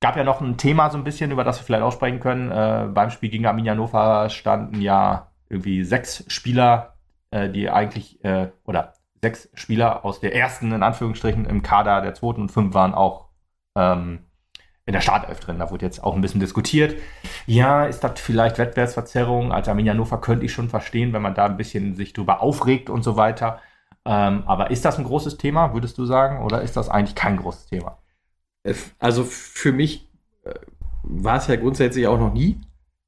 [0.00, 2.50] Gab ja noch ein Thema so ein bisschen, über das wir vielleicht aussprechen können.
[2.50, 6.96] Äh, beim Spiel gegen Arminia Hannover standen ja irgendwie sechs Spieler,
[7.30, 12.14] äh, die eigentlich, äh, oder sechs Spieler aus der ersten, in Anführungsstrichen, im Kader der
[12.14, 13.28] zweiten und fünf waren auch
[13.76, 14.25] ähm,
[14.86, 15.58] in der Startelf drin.
[15.58, 16.94] Da wurde jetzt auch ein bisschen diskutiert.
[17.46, 19.52] Ja, ist das vielleicht Wettbewerbsverzerrung?
[19.52, 22.88] Als Arminia Hannover könnte ich schon verstehen, wenn man da ein bisschen sich drüber aufregt
[22.88, 23.60] und so weiter.
[24.04, 26.44] Ähm, aber ist das ein großes Thema, würdest du sagen?
[26.44, 27.98] Oder ist das eigentlich kein großes Thema?
[29.00, 30.08] Also für mich
[30.44, 30.54] äh,
[31.02, 32.60] war es ja grundsätzlich auch noch nie.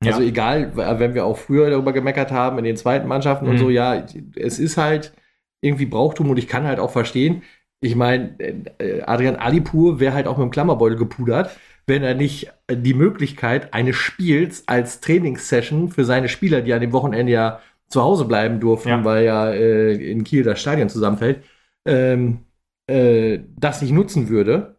[0.03, 0.13] Ja.
[0.13, 3.53] Also egal, wenn wir auch früher darüber gemeckert haben in den zweiten Mannschaften mhm.
[3.53, 4.05] und so, ja,
[4.37, 5.13] es ist halt
[5.61, 7.43] irgendwie Brauchtum und ich kann halt auch verstehen,
[7.81, 8.39] ich meine,
[8.79, 13.73] äh, Adrian Alipur wäre halt auch mit dem Klammerbeutel gepudert, wenn er nicht die Möglichkeit
[13.73, 18.61] eines Spiels als Trainingssession für seine Spieler, die an dem Wochenende ja zu Hause bleiben
[18.61, 19.05] durften, ja.
[19.05, 21.43] weil ja äh, in Kiel das Stadion zusammenfällt,
[21.87, 22.41] ähm,
[22.87, 24.77] äh, das nicht nutzen würde.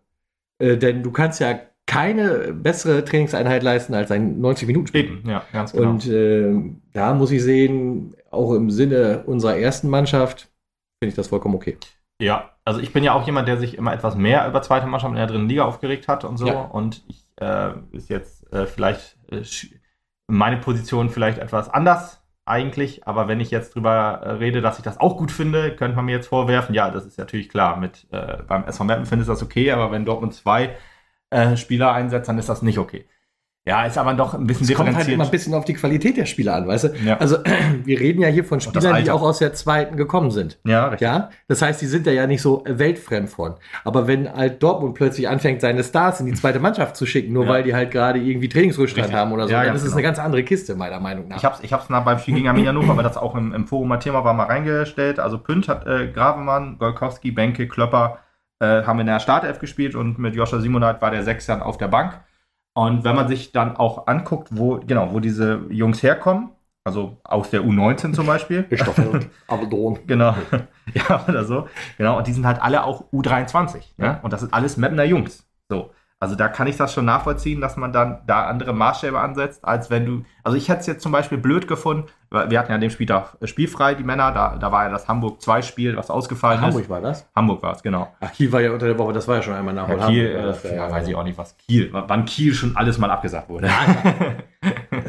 [0.60, 5.24] Äh, denn du kannst ja keine bessere Trainingseinheit leisten als ein 90-Minuten-Spiel.
[5.26, 5.90] Ja, ganz genau.
[5.90, 6.54] Und äh,
[6.94, 10.52] da muss ich sehen, auch im Sinne unserer ersten Mannschaft,
[11.02, 11.78] finde ich das vollkommen okay.
[12.22, 15.10] Ja, also ich bin ja auch jemand, der sich immer etwas mehr über zweite Mannschaft
[15.10, 16.46] in der dritten Liga aufgeregt hat und so.
[16.46, 16.62] Ja.
[16.62, 19.42] Und ich äh, ist jetzt äh, vielleicht äh,
[20.28, 24.84] meine Position vielleicht etwas anders eigentlich, aber wenn ich jetzt drüber äh, rede, dass ich
[24.84, 27.78] das auch gut finde, könnte man mir jetzt vorwerfen, ja, das ist natürlich klar.
[27.78, 30.78] Mit äh, beim SV Meppen findest du das okay, aber wenn Dortmund zwei
[31.32, 33.08] äh, Spieler einsetzt, dann ist das nicht okay.
[33.70, 36.18] Ja, ist aber doch ein bisschen Es kommt halt immer ein bisschen auf die Qualität
[36.18, 36.88] der Spieler an, weißt du?
[37.06, 37.18] Ja.
[37.18, 37.38] Also
[37.86, 40.58] wir reden ja hier von Spielern, die auch aus der zweiten gekommen sind.
[40.64, 41.06] ja, richtig.
[41.08, 43.54] Ja, das heißt, die sind da ja nicht so weltfremd von.
[43.84, 47.46] Aber wenn halt Dortmund plötzlich anfängt, seine Stars in die zweite Mannschaft zu schicken, nur
[47.46, 47.52] Ja.
[47.52, 49.98] weil die halt gerade irgendwie Trainingsrückstand haben oder so, Ja, dann ist es genau.
[49.98, 51.38] eine ganz andere Kiste, meiner Meinung nach.
[51.38, 53.68] Ich hab's, ich hab's nach beim Spiel gegen Arminia Hannover, weil das auch im, im
[53.68, 55.20] Forum mal Thema war, mal reingestellt.
[55.20, 58.18] Also Pünd hat äh, Gravemann, Golkowski, Benke, Klöpper
[58.60, 61.78] äh, haben in der Startelf gespielt und mit Joscha Simonat war der Sechs dann auf
[61.78, 62.20] der Bank.
[62.80, 66.52] Und wenn man sich dann auch anguckt, wo, genau, wo diese Jungs herkommen,
[66.86, 68.68] also aus der U19 zum Beispiel.
[68.72, 70.00] Stoffel, Abdon.
[70.08, 70.34] Genau.
[70.94, 71.68] ja, oder so.
[71.98, 72.18] Genau.
[72.18, 73.82] Und die sind halt alle auch U23.
[73.98, 74.06] Ja.
[74.14, 74.20] Ne?
[74.22, 75.46] Und das sind alles Mapner Jungs.
[75.68, 75.92] So.
[76.22, 79.90] Also da kann ich das schon nachvollziehen, dass man dann da andere Maßstäbe ansetzt, als
[79.90, 80.24] wenn du.
[80.44, 83.38] Also ich hätte es jetzt zum Beispiel blöd gefunden, wir hatten ja an dem Spieltag
[83.40, 86.90] äh, spielfrei, die Männer, da, da war ja das Hamburg-2-Spiel, was ausgefallen Hamburg ist.
[86.90, 87.28] war das?
[87.36, 88.14] Hamburg war es, genau.
[88.20, 90.56] Ach, Kiel war ja unter der Woche, das war ja schon einmal nach Ja, Kiel,
[90.64, 93.70] äh, ja, weiß ich auch nicht, was Kiel, wann Kiel schon alles mal abgesagt wurde.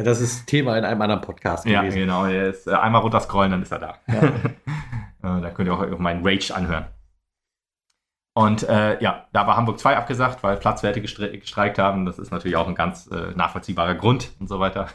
[0.04, 1.98] Das ist Thema in einem anderen Podcast Ja, gewesen.
[1.98, 2.24] genau.
[2.24, 3.94] Er ist, äh, einmal runter scrollen, dann ist er da.
[4.06, 4.22] äh,
[5.22, 6.84] da könnt ihr auch meinen Rage anhören.
[8.40, 12.06] Und äh, ja, da war Hamburg 2 abgesagt, weil Platzwerte gestre gestreikt haben.
[12.06, 14.86] Das ist natürlich auch ein ganz äh, nachvollziehbarer Grund und so weiter.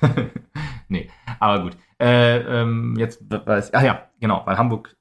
[0.88, 1.77] nee, aber gut.
[2.01, 4.95] Äh, ähm, jetzt weiß ach ja, genau, weil Hamburg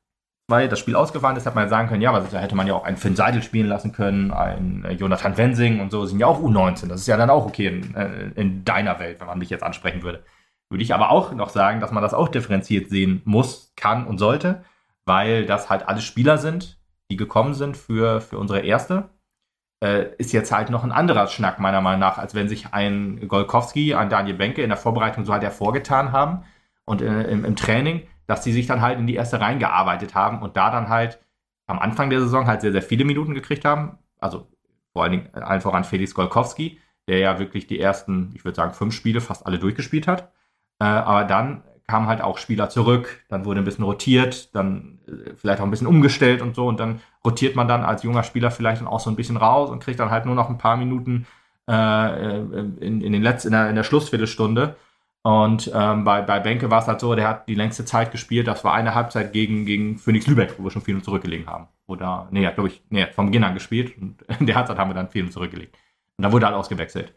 [0.50, 2.66] 2 das Spiel ausgefallen ist, hat man ja sagen können, ja, aber da hätte man
[2.66, 6.18] ja auch einen Finn Seidel spielen lassen können, einen äh, Jonathan Wensing und so, sind
[6.18, 6.88] ja auch U19.
[6.88, 9.64] Das ist ja dann auch okay in, äh, in deiner Welt, wenn man mich jetzt
[9.64, 10.22] ansprechen würde.
[10.68, 14.18] Würde ich aber auch noch sagen, dass man das auch differenziert sehen muss, kann und
[14.18, 14.64] sollte,
[15.07, 16.78] weil das halt alles Spieler sind,
[17.14, 19.11] die gekommen sind für, für unsere erste.
[19.81, 23.29] Äh, ist jetzt halt noch ein anderer Schnack, meiner Meinung nach, als wenn sich ein
[23.29, 26.44] Golkowski, ein Daniel Benke in der Vorbereitung so halt hervorgetan haben
[26.85, 30.42] und äh, im, im Training, dass die sich dann halt in die erste reingearbeitet haben
[30.42, 31.20] und da dann halt
[31.66, 33.98] am Anfang der Saison halt sehr, sehr viele Minuten gekriegt haben.
[34.18, 34.48] Also
[34.92, 38.74] vor allen Dingen allen voran Felix Golkowski, der ja wirklich die ersten, ich würde sagen,
[38.74, 40.33] fünf Spiele fast alle durchgespielt hat.
[40.81, 44.93] Äh, aber dann kamen halt auch Spieler zurück, dann wurde ein bisschen rotiert, dann äh,
[45.36, 48.50] vielleicht auch ein bisschen umgestellt und so und dann rotiert man dann als junger Spieler
[48.50, 50.76] vielleicht dann auch so ein bisschen raus und kriegt dann halt nur noch ein paar
[50.76, 51.26] Minuten
[51.68, 54.76] äh, in, in, den Letz-, in, der, in der Schlussviertelstunde.
[55.22, 58.46] Und ähm, bei, bei Benke war es halt so, der hat die längste Zeit gespielt.
[58.46, 61.68] Das war eine Halbzeit gegen, gegen Phoenix Lübeck, wo wir schon viel zurückgelegen haben.
[61.86, 64.90] Oder, nee, hat, glaube ich, nee, vom Beginn an gespielt und in der Halbzeit haben
[64.90, 65.76] wir dann viel zurückgelegt.
[66.18, 67.14] Und da wurde halt ausgewechselt.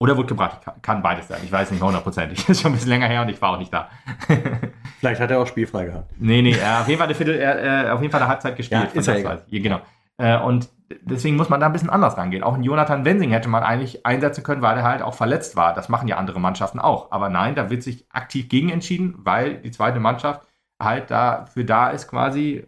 [0.00, 0.60] Oder wurde gebracht.
[0.82, 1.40] Kann, beides sein.
[1.44, 2.48] Ich weiß nicht hundertprozentig.
[2.48, 3.88] Ist schon ein bisschen länger her und ich war auch nicht da.
[5.00, 6.12] Vielleicht hat er auch spielfrei gehabt.
[6.18, 8.28] nee, nee, er hat auf jeden Fall eine Viertel, er, äh, auf jeden Fall eine
[8.28, 8.90] Halbzeit gespielt.
[8.92, 9.24] Ja, ist ich.
[9.24, 9.80] Ja, genau.
[10.16, 10.68] Äh, und
[11.02, 12.42] deswegen muss man da ein bisschen anders rangehen.
[12.42, 15.74] Auch einen Jonathan Wensing hätte man eigentlich einsetzen können, weil er halt auch verletzt war.
[15.74, 17.10] Das machen ja andere Mannschaften auch.
[17.10, 20.42] Aber nein, da wird sich aktiv gegen entschieden, weil die zweite Mannschaft
[20.80, 22.66] halt dafür da ist, quasi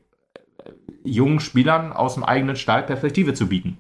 [0.64, 0.70] äh,
[1.04, 3.78] jungen Spielern aus dem eigenen Stall Perspektive zu bieten.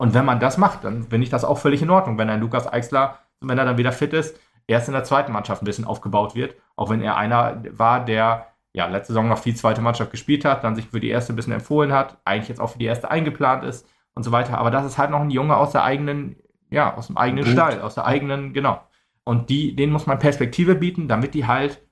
[0.00, 2.16] Und wenn man das macht, dann finde ich das auch völlig in Ordnung.
[2.16, 4.34] Wenn ein Lukas Eichsler, wenn er dann wieder fit ist,
[4.66, 8.46] erst in der zweiten Mannschaft ein bisschen aufgebaut wird, auch wenn er einer war, der
[8.72, 11.36] ja letzte Saison noch viel zweite Mannschaft gespielt hat, dann sich für die erste ein
[11.36, 14.56] bisschen empfohlen hat, eigentlich jetzt auch für die erste eingeplant ist und so weiter.
[14.56, 16.36] Aber das ist halt noch ein Junge aus der eigenen,
[16.70, 17.52] ja, aus dem eigenen Gut.
[17.52, 18.80] Stall, aus der eigenen, genau.
[19.24, 21.82] Und die, denen muss man Perspektive bieten, damit die halt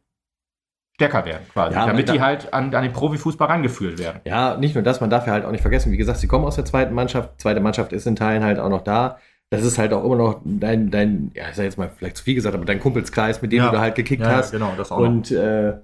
[0.98, 1.74] stärker werden, quasi.
[1.76, 4.20] Ja, damit da- die halt an, an den Profifußball rangeführt werden.
[4.24, 6.44] Ja, nicht nur das, man darf ja halt auch nicht vergessen, wie gesagt, sie kommen
[6.44, 9.18] aus der zweiten Mannschaft, zweite Mannschaft ist in Teilen halt auch noch da.
[9.50, 12.24] Das ist halt auch immer noch dein, dein, ja, ich sag jetzt mal vielleicht zu
[12.24, 13.66] viel gesagt, aber dein Kumpelskreis, mit dem Ja.
[13.70, 14.50] du da halt gekickt hast.
[14.50, 15.74] genau, das Und äh,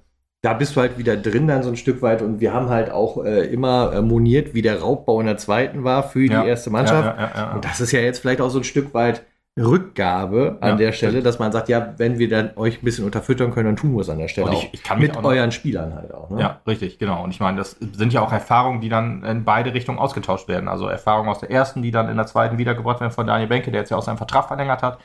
[0.43, 2.91] da bist du halt wieder drin dann so ein Stück weit und wir haben halt
[2.91, 6.43] auch äh, immer äh, moniert, wie der Raubbau in der zweiten war für Ja.
[6.43, 7.17] die erste Mannschaft.
[7.17, 7.53] Ja, ja, ja, ja.
[7.55, 9.23] Und das ist ja jetzt vielleicht auch so ein Stück weit
[9.57, 11.27] Rückgabe an Ja, der Stelle, stimmt.
[11.27, 14.01] dass man sagt, ja, wenn wir dann euch ein bisschen unterfüttern können, dann tun wir
[14.01, 14.63] es an der Stelle Und auch.
[14.65, 16.29] ich, ich kann Mit euren Spielern halt auch.
[16.31, 16.41] Ne?
[16.41, 17.23] Ja, richtig, genau.
[17.23, 20.69] Und ich meine, das sind ja auch Erfahrungen, die dann in beide Richtungen ausgetauscht werden.
[20.69, 23.71] Also Erfahrungen aus der ersten, die dann in der zweiten wiedergebracht werden von Daniel Benke,
[23.71, 24.99] der jetzt ja auch seinen Vertrag verlängert hat,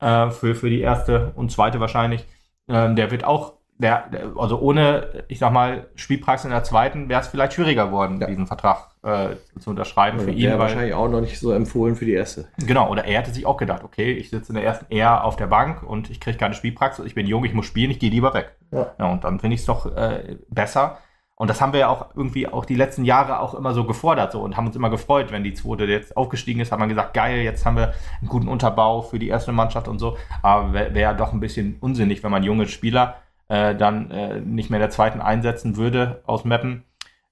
[0.00, 2.26] äh, für, für die erste und zweite wahrscheinlich.
[2.68, 4.04] Ähm, der wird auch, der,
[4.36, 8.28] also ohne, ich sag mal, Spielpraxis in der zweiten wäre es vielleicht schwieriger geworden, Ja.
[8.28, 10.50] diesen Vertrag äh, zu unterschreiben für der ihn.
[10.52, 12.46] Weil, wahrscheinlich auch noch nicht so empfohlen für die erste.
[12.58, 15.34] Genau, oder er hätte sich auch gedacht, okay, ich sitze in der ersten eher auf
[15.36, 18.10] der Bank und ich kriege keine Spielpraxis, ich bin jung, ich muss spielen, ich gehe
[18.10, 18.56] lieber weg.
[18.70, 18.94] Ja.
[18.98, 20.98] Ja, und dann finde ich es doch äh, besser.
[21.36, 24.30] Und das haben wir ja auch irgendwie auch die letzten Jahre auch immer so gefordert
[24.30, 27.12] so und haben uns immer gefreut, wenn die zweite jetzt aufgestiegen ist, hat man gesagt,
[27.12, 30.16] geil, jetzt haben wir einen guten Unterbau für die erste Mannschaft und so.
[30.42, 33.16] Aber wäre wär ja doch ein bisschen unsinnig, wenn man junge Spieler
[33.54, 36.82] äh, dann äh, nicht mehr der zweiten einsetzen würde aus Meppen,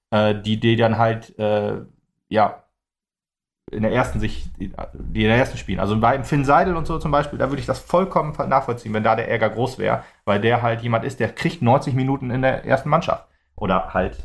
[0.09, 1.81] äh, die, die dann halt, äh,
[2.29, 2.63] ja,
[3.69, 5.81] in der ersten sich, die, in der ersten spielen.
[5.81, 9.03] Also bei Finn Seidel und so zum Beispiel, da würde ich das vollkommen nachvollziehen, wenn
[9.03, 12.41] da der Ärger groß wäre, weil der halt jemand ist, der kriegt 90 Minuten in
[12.41, 13.27] der ersten Mannschaft.
[13.55, 14.17] Oder halt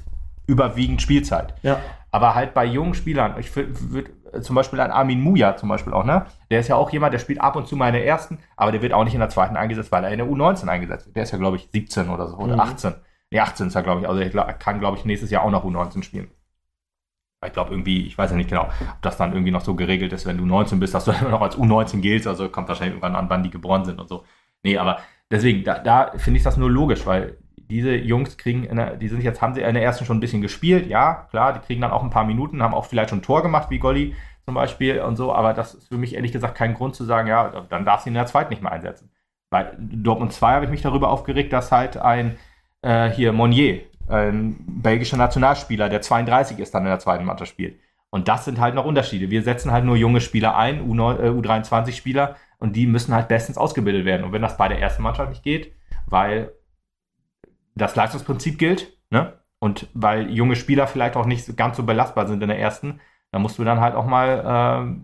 [0.47, 1.55] überwiegend Spielzeit.
[1.63, 1.81] Ja.
[2.11, 5.69] Aber halt bei jungen Spielern, ich würd, würd, äh, zum Beispiel ein Armin Muja zum
[5.69, 6.27] Beispiel auch, ne?
[6.51, 8.73] Der ist ja auch jemand, der spielt ab und zu mal in der ersten, aber
[8.73, 11.17] der wird auch nicht in der zweiten eingesetzt, weil er in der U19 eingesetzt wird.
[11.17, 12.61] Der ist ja, glaube ich, 17 oder so, oder mhm.
[12.61, 12.95] 18.
[13.31, 14.09] Nee, 18 ist er, glaube ich.
[14.09, 16.31] Also er kann, glaube ich, nächstes Jahr auch noch U19 spielen.
[17.45, 20.13] Ich glaube irgendwie, ich weiß ja nicht genau, ob das dann irgendwie noch so geregelt
[20.13, 22.27] ist, wenn du 19 bist, dass du immer noch als U19 giltst.
[22.27, 24.25] Also kommt wahrscheinlich irgendwann an, wann die geboren sind und so.
[24.63, 24.99] Nee, aber
[25.31, 27.39] deswegen, da, da finde ich das nur logisch, weil
[27.69, 30.43] diese Jungs kriegen, der, die sind jetzt, haben sie in der ersten schon ein bisschen
[30.43, 33.23] gespielt, ja, klar, die kriegen dann auch ein paar Minuten, haben auch vielleicht schon ein
[33.23, 36.57] Tor gemacht, wie Golli zum Beispiel und so, aber das ist für mich ehrlich gesagt
[36.57, 39.11] kein Grund zu sagen, ja, dann darf sie in der zweiten nicht mehr einsetzen.
[39.51, 42.37] Bei Dortmund 2 habe ich mich darüber aufgeregt, dass halt ein
[42.83, 47.79] äh, hier Monnier, ein belgischer Nationalspieler, der 32 ist, dann in der zweiten Mannschaft spielt.
[48.11, 49.31] Und das sind halt noch Unterschiede.
[49.31, 54.05] Wir setzen halt nur junge Spieler ein, U23-Spieler, äh, und die müssen halt bestens ausgebildet
[54.05, 54.25] werden.
[54.25, 55.73] Und wenn das bei der ersten Mannschaft nicht geht,
[56.07, 56.53] weil
[57.79, 59.35] das Leistungsprinzip gilt, ne?
[59.61, 63.01] Und weil junge Spieler vielleicht auch nicht ganz so belastbar sind in der ersten,
[63.33, 65.01] dann musst du dann halt auch mal, äh,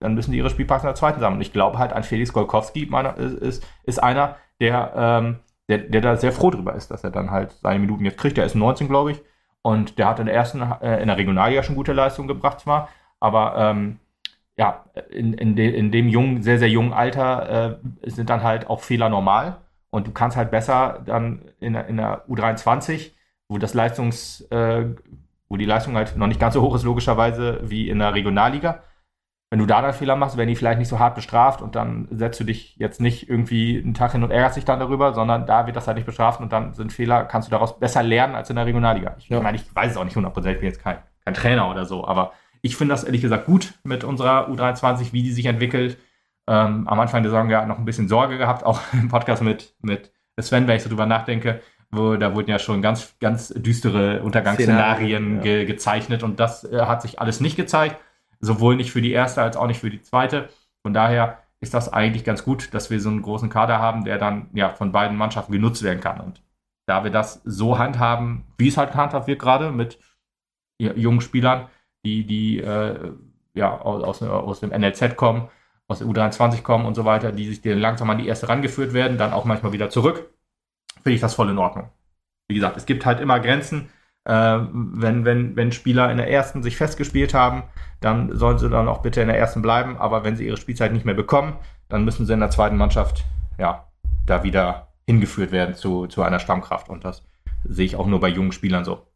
[0.00, 1.38] dann müssen die ihre Spielpraxis in der zweiten sammeln.
[1.38, 5.78] Und ich glaube halt, ein Felix Golkowski meiner, ist, ist, ist einer, der, ähm, der,
[5.78, 8.36] der da sehr froh drüber ist, dass er dann halt seine Minuten jetzt kriegt.
[8.36, 9.22] Der ist 19, glaube ich.
[9.62, 12.88] Und der hat in der ersten, äh, in der Regionalliga schon gute Leistungen gebracht zwar,
[13.20, 13.98] aber ähm,
[14.56, 18.68] ja, in, in, de, in dem jungen, sehr, sehr jungen Alter äh, sind dann halt
[18.68, 19.58] auch Fehler normal.
[19.90, 23.12] Und du kannst halt besser dann in, in der U23,
[23.48, 24.86] wo das Leistungs, äh,
[25.48, 28.82] wo die Leistung halt noch nicht ganz so hoch ist, logischerweise, wie in der Regionalliga.
[29.50, 32.06] Wenn du da dann Fehler machst, werden die vielleicht nicht so hart bestraft und dann
[32.10, 35.46] setzt du dich jetzt nicht irgendwie einen Tag hin und ärgerst dich dann darüber, sondern
[35.46, 38.34] da wird das halt nicht bestraft und dann sind Fehler, kannst du daraus besser lernen
[38.34, 39.16] als in der Regionalliga.
[39.18, 39.40] Ich ja.
[39.40, 42.06] meine, ich weiß es auch nicht hundertprozentig, ich bin jetzt kein, kein Trainer oder so,
[42.06, 45.96] aber ich finde das ehrlich gesagt gut mit unserer U23, wie die sich entwickelt
[46.48, 49.74] ähm, am Anfang der Saison ja noch ein bisschen Sorge gehabt, auch im Podcast mit,
[49.82, 54.22] mit Sven, wenn ich so drüber nachdenke, wo da wurden ja schon ganz, ganz düstere
[54.22, 55.42] Untergangsszenarien ja.
[55.42, 57.96] ge gezeichnet und das äh, hat sich alles nicht gezeigt,
[58.40, 60.48] sowohl nicht für die erste als auch nicht für die zweite.
[60.82, 64.18] Von daher ist das eigentlich ganz gut, dass wir so einen großen Kader haben, der
[64.18, 66.20] dann ja von beiden Mannschaften genutzt werden kann.
[66.20, 66.42] Und
[66.86, 69.98] da wir das so handhaben, wie es halt gehandhabt wird gerade mit
[70.78, 71.66] jungen Spielern,
[72.04, 73.12] die, die äh,
[73.54, 75.48] ja, aus, aus dem NLZ kommen,
[75.88, 79.18] aus der U23 kommen und so weiter, die sich langsam an die erste rangeführt werden,
[79.18, 80.30] dann auch manchmal wieder zurück,
[81.02, 81.88] finde ich das voll in Ordnung.
[82.48, 83.88] Wie gesagt, es gibt halt immer Grenzen.
[84.24, 87.62] Äh, wenn, wenn, wenn Spieler in der ersten sich festgespielt haben,
[88.00, 89.96] dann sollen sie dann auch bitte in der ersten bleiben.
[89.96, 91.56] Aber wenn sie ihre Spielzeit nicht mehr bekommen,
[91.88, 93.24] dann müssen sie in der zweiten Mannschaft
[93.58, 93.86] ja
[94.26, 96.90] da wieder hingeführt werden zu, zu einer Stammkraft.
[96.90, 97.24] Und das
[97.64, 99.06] sehe ich auch nur bei jungen Spielern so.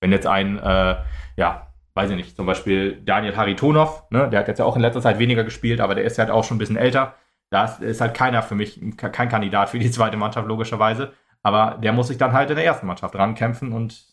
[0.00, 0.96] Wenn jetzt ein äh,
[1.36, 4.82] ja, weiß ich nicht, zum Beispiel Daniel Haritonov, ne, der hat jetzt ja auch in
[4.82, 7.14] letzter Zeit weniger gespielt, aber der ist halt auch schon ein bisschen älter.
[7.50, 11.12] Da ist halt keiner für mich, kein Kandidat für die zweite Mannschaft, logischerweise.
[11.42, 14.06] Aber der muss sich dann halt in der ersten Mannschaft rankämpfen und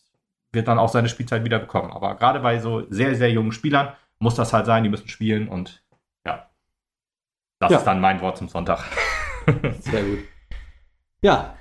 [0.52, 1.92] wird dann auch seine Spielzeit wieder bekommen.
[1.92, 5.48] Aber gerade bei so sehr, sehr jungen Spielern muss das halt sein, die müssen spielen
[5.48, 5.82] und
[6.26, 6.50] ja.
[7.60, 7.78] Das ja.
[7.78, 8.84] ist dann mein Wort zum Sonntag.
[9.80, 10.18] sehr gut.
[11.22, 11.54] Ja.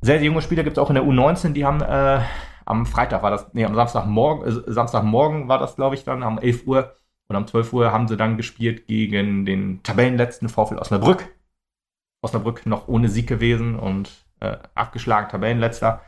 [0.00, 2.18] Sehr, sehr junge Spieler gibt es auch in der U19, die haben äh,
[2.64, 6.38] am Freitag war das, nee, am Samstagmorgen, äh, Samstagmorgen war das, glaube ich, dann, um
[6.38, 6.94] 11 Uhr
[7.28, 11.28] und um 12 Uhr haben sie dann gespielt gegen den Tabellenletzten VfL Osnabrück.
[12.22, 16.02] Osnabrück noch ohne Sieg gewesen und äh, abgeschlagen, Tabellenletzter.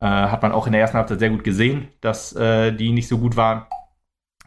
[0.00, 3.08] Äh, hat man auch in der ersten Halbzeit sehr gut gesehen, dass äh, die nicht
[3.08, 3.66] so gut waren.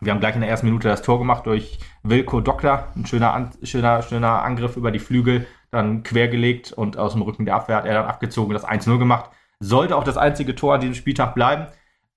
[0.01, 2.91] Wir haben gleich in der ersten Minute das Tor gemacht durch Wilko Doktor.
[2.95, 7.55] Ein schöner, schöner, schöner Angriff über die Flügel, dann quergelegt und aus dem Rücken der
[7.55, 10.95] Abwehr hat er dann abgezogen, das 1-0 gemacht sollte auch das einzige Tor an diesem
[10.95, 11.67] Spieltag bleiben.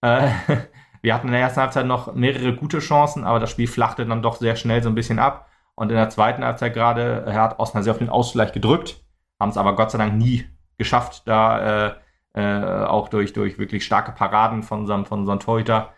[0.01, 0.29] Äh,
[1.03, 4.23] wir hatten in der ersten Halbzeit noch mehrere gute Chancen, aber das Spiel flachte dann
[4.23, 5.49] doch sehr schnell so ein bisschen ab.
[5.75, 9.05] Und in der zweiten Halbzeit gerade äh, hat Osnabrück sehr auf den Ausgleich gedrückt,
[9.39, 10.45] haben es aber Gott sei Dank nie
[10.77, 11.95] geschafft, da äh,
[12.35, 15.91] äh, auch durch, durch wirklich starke Paraden von unserem, von unserem Torhüter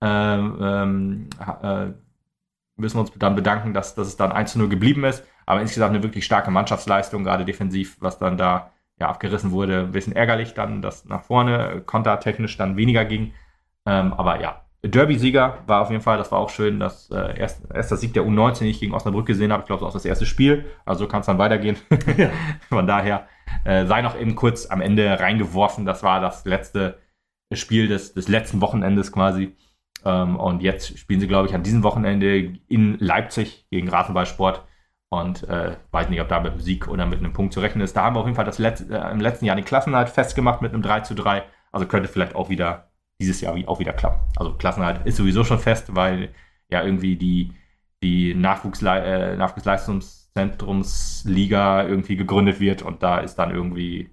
[0.00, 1.30] ähm, ähm
[1.62, 1.92] äh,
[2.78, 5.24] müssen wir uns dann bedanken, dass, dass es dann 1 0 geblieben ist.
[5.46, 9.80] Aber insgesamt eine wirklich starke Mannschaftsleistung, gerade defensiv, was dann da ja, abgerissen wurde.
[9.80, 13.32] Ein bisschen ärgerlich dann, dass nach vorne kontertechnisch dann weniger ging.
[13.86, 17.62] Ähm, aber ja, Derby-Sieger war auf jeden Fall, das war auch schön, dass äh, erst,
[17.72, 19.62] erst das Sieg der U19, den ich gegen Osnabrück gesehen habe.
[19.62, 20.66] Ich glaube, das ist auch das erste Spiel.
[20.84, 21.76] Also kann es dann weitergehen.
[22.16, 22.30] Ja.
[22.68, 23.26] Von daher
[23.64, 25.84] äh, sei noch eben kurz am Ende reingeworfen.
[25.84, 26.98] Das war das letzte
[27.52, 29.56] Spiel des, des letzten Wochenendes quasi.
[30.04, 34.64] Ähm, und jetzt spielen sie, glaube ich, an diesem Wochenende in Leipzig gegen Rasenballsport.
[35.10, 37.82] Und äh, weiß nicht, ob da mit einem Sieg oder mit einem Punkt zu rechnen
[37.82, 37.96] ist.
[37.96, 40.60] Da haben wir auf jeden Fall das Let äh, im letzten Jahr den Klassenhalt festgemacht
[40.60, 41.44] mit einem 3 zu 3.
[41.72, 42.90] Also könnte vielleicht auch wieder
[43.20, 44.20] dieses Jahr auch wieder klappen.
[44.36, 46.34] Also Klassenhalt ist sowieso schon fest, weil
[46.68, 47.54] ja irgendwie die,
[48.02, 54.10] die Nachwuchsle äh, Nachwuchsleistungszentrumsliga irgendwie gegründet wird und da ist dann irgendwie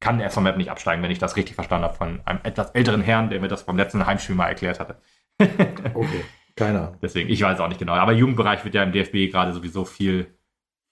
[0.00, 3.00] kann der SVMAP nicht absteigen, wenn ich das richtig verstanden habe von einem etwas älteren
[3.00, 5.00] Herrn, der mir das beim letzten Heimspiel mal erklärt hatte.
[5.40, 6.24] okay.
[6.56, 6.98] Keine Ahnung.
[7.02, 7.94] Deswegen, ich weiß auch nicht genau.
[7.94, 10.38] Aber Jugendbereich wird ja im DFB gerade sowieso viel,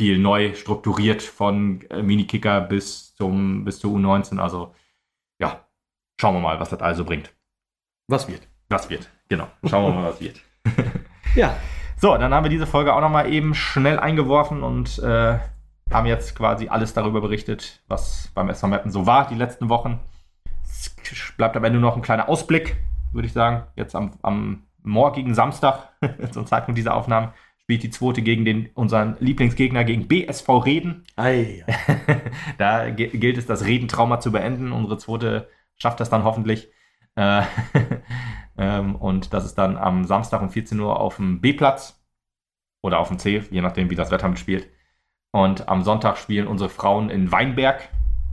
[0.01, 4.39] viel neu strukturiert von äh, Minikicker bis zum bis zur U19.
[4.39, 4.75] Also
[5.41, 5.65] ja,
[6.21, 7.33] schauen wir mal, was das also bringt.
[8.09, 8.49] Was wird?
[8.69, 9.49] Was wird, genau.
[9.69, 10.41] Schauen wir mal, was wird.
[11.35, 11.57] Ja,
[12.03, 15.39] So, dann haben wir diese Folge auch nochmal eben schnell eingeworfen und äh,
[15.89, 20.01] haben jetzt quasi alles darüber berichtet, was beim SV Mappen so war die letzten Wochen.
[20.65, 20.93] Es
[21.37, 22.77] bleibt am Ende nur noch ein kleiner Ausblick,
[23.13, 23.69] würde ich sagen.
[23.77, 25.93] Jetzt am, am morgigen Samstag,
[26.33, 31.05] zum Zeitpunkt dieser Aufnahmen, spielt die zweite gegen den, unseren Lieblingsgegner, gegen BSV Reden.
[31.17, 31.65] Ei,
[32.59, 34.73] da gilt es, das Redentrauma zu beenden.
[34.73, 36.69] Unsere zweite schafft das dann hoffentlich.
[37.15, 37.43] Äh,
[38.59, 42.03] ähm, und das ist dann am Samstag um 14 Uhr auf dem B-Platz
[42.83, 44.69] oder auf dem C, je nachdem, wie das Wetter mitspielt.
[45.31, 47.89] Und am Sonntag spielen unsere Frauen in Weinberg.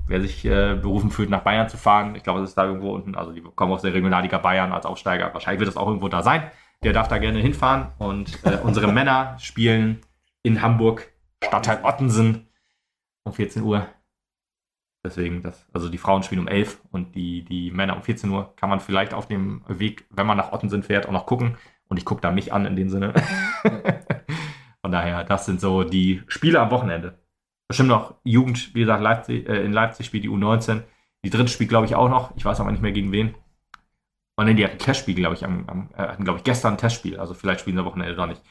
[0.10, 2.96] Wer sich äh, berufen fühlt, nach Bayern zu fahren, ich glaube, das ist da irgendwo
[2.96, 3.14] unten.
[3.14, 5.32] Also, die kommen aus der Regionalliga Bayern als Aufsteiger.
[5.34, 6.50] Wahrscheinlich wird das auch irgendwo da sein.
[6.84, 7.92] Der darf da gerne hinfahren.
[8.00, 10.02] Und äh, unsere Männer spielen
[10.42, 12.48] in Hamburg, Stadtteil Ottensen,
[13.24, 13.86] um 14 Uhr.
[15.06, 18.56] Deswegen, das, also die Frauen spielen um 11 und die, die Männer um 14 Uhr.
[18.56, 21.58] Kann man vielleicht auf dem Weg, wenn man nach Ottensen fährt, auch noch gucken.
[21.88, 23.14] Und ich gucke da mich an in dem Sinne.
[24.82, 27.20] Von daher, das sind so die Spiele am Wochenende.
[27.70, 30.82] Bestimmt noch Jugend, wie gesagt, Leipzig, äh, in Leipzig spielt die U19.
[31.24, 32.36] Die dritte spielt, glaube ich, auch noch.
[32.36, 33.36] Ich weiß aber nicht mehr gegen wen.
[34.36, 36.78] Und dann die hatten Testspiel, glaube ich, am, am, äh, hatten, glaube ich, gestern ein
[36.78, 37.20] Testspiel.
[37.20, 38.42] Also vielleicht spielen sie am Wochenende doch nicht.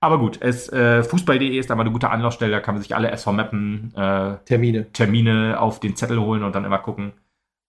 [0.00, 2.50] Aber gut, es, äh, Fußball.de ist aber eine gute Anlaufstelle.
[2.50, 4.92] Da kann man sich alle SV Mappen äh, Termine.
[4.92, 7.12] Termine auf den Zettel holen und dann immer gucken,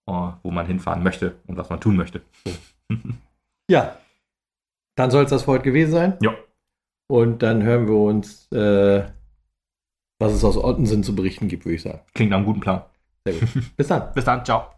[0.06, 2.22] oh, wo man hinfahren möchte und was man tun möchte.
[3.68, 3.96] Ja,
[4.94, 6.16] dann soll es das für heute gewesen sein.
[6.20, 6.36] Ja.
[7.08, 9.06] Und dann hören wir uns, äh,
[10.18, 12.00] was es aus Ottensen zu berichten gibt, würde ich sagen.
[12.14, 12.82] Klingt nach einem guten Plan.
[13.24, 13.48] Sehr gut.
[13.76, 14.12] Bis dann.
[14.14, 14.75] Bis dann, ciao.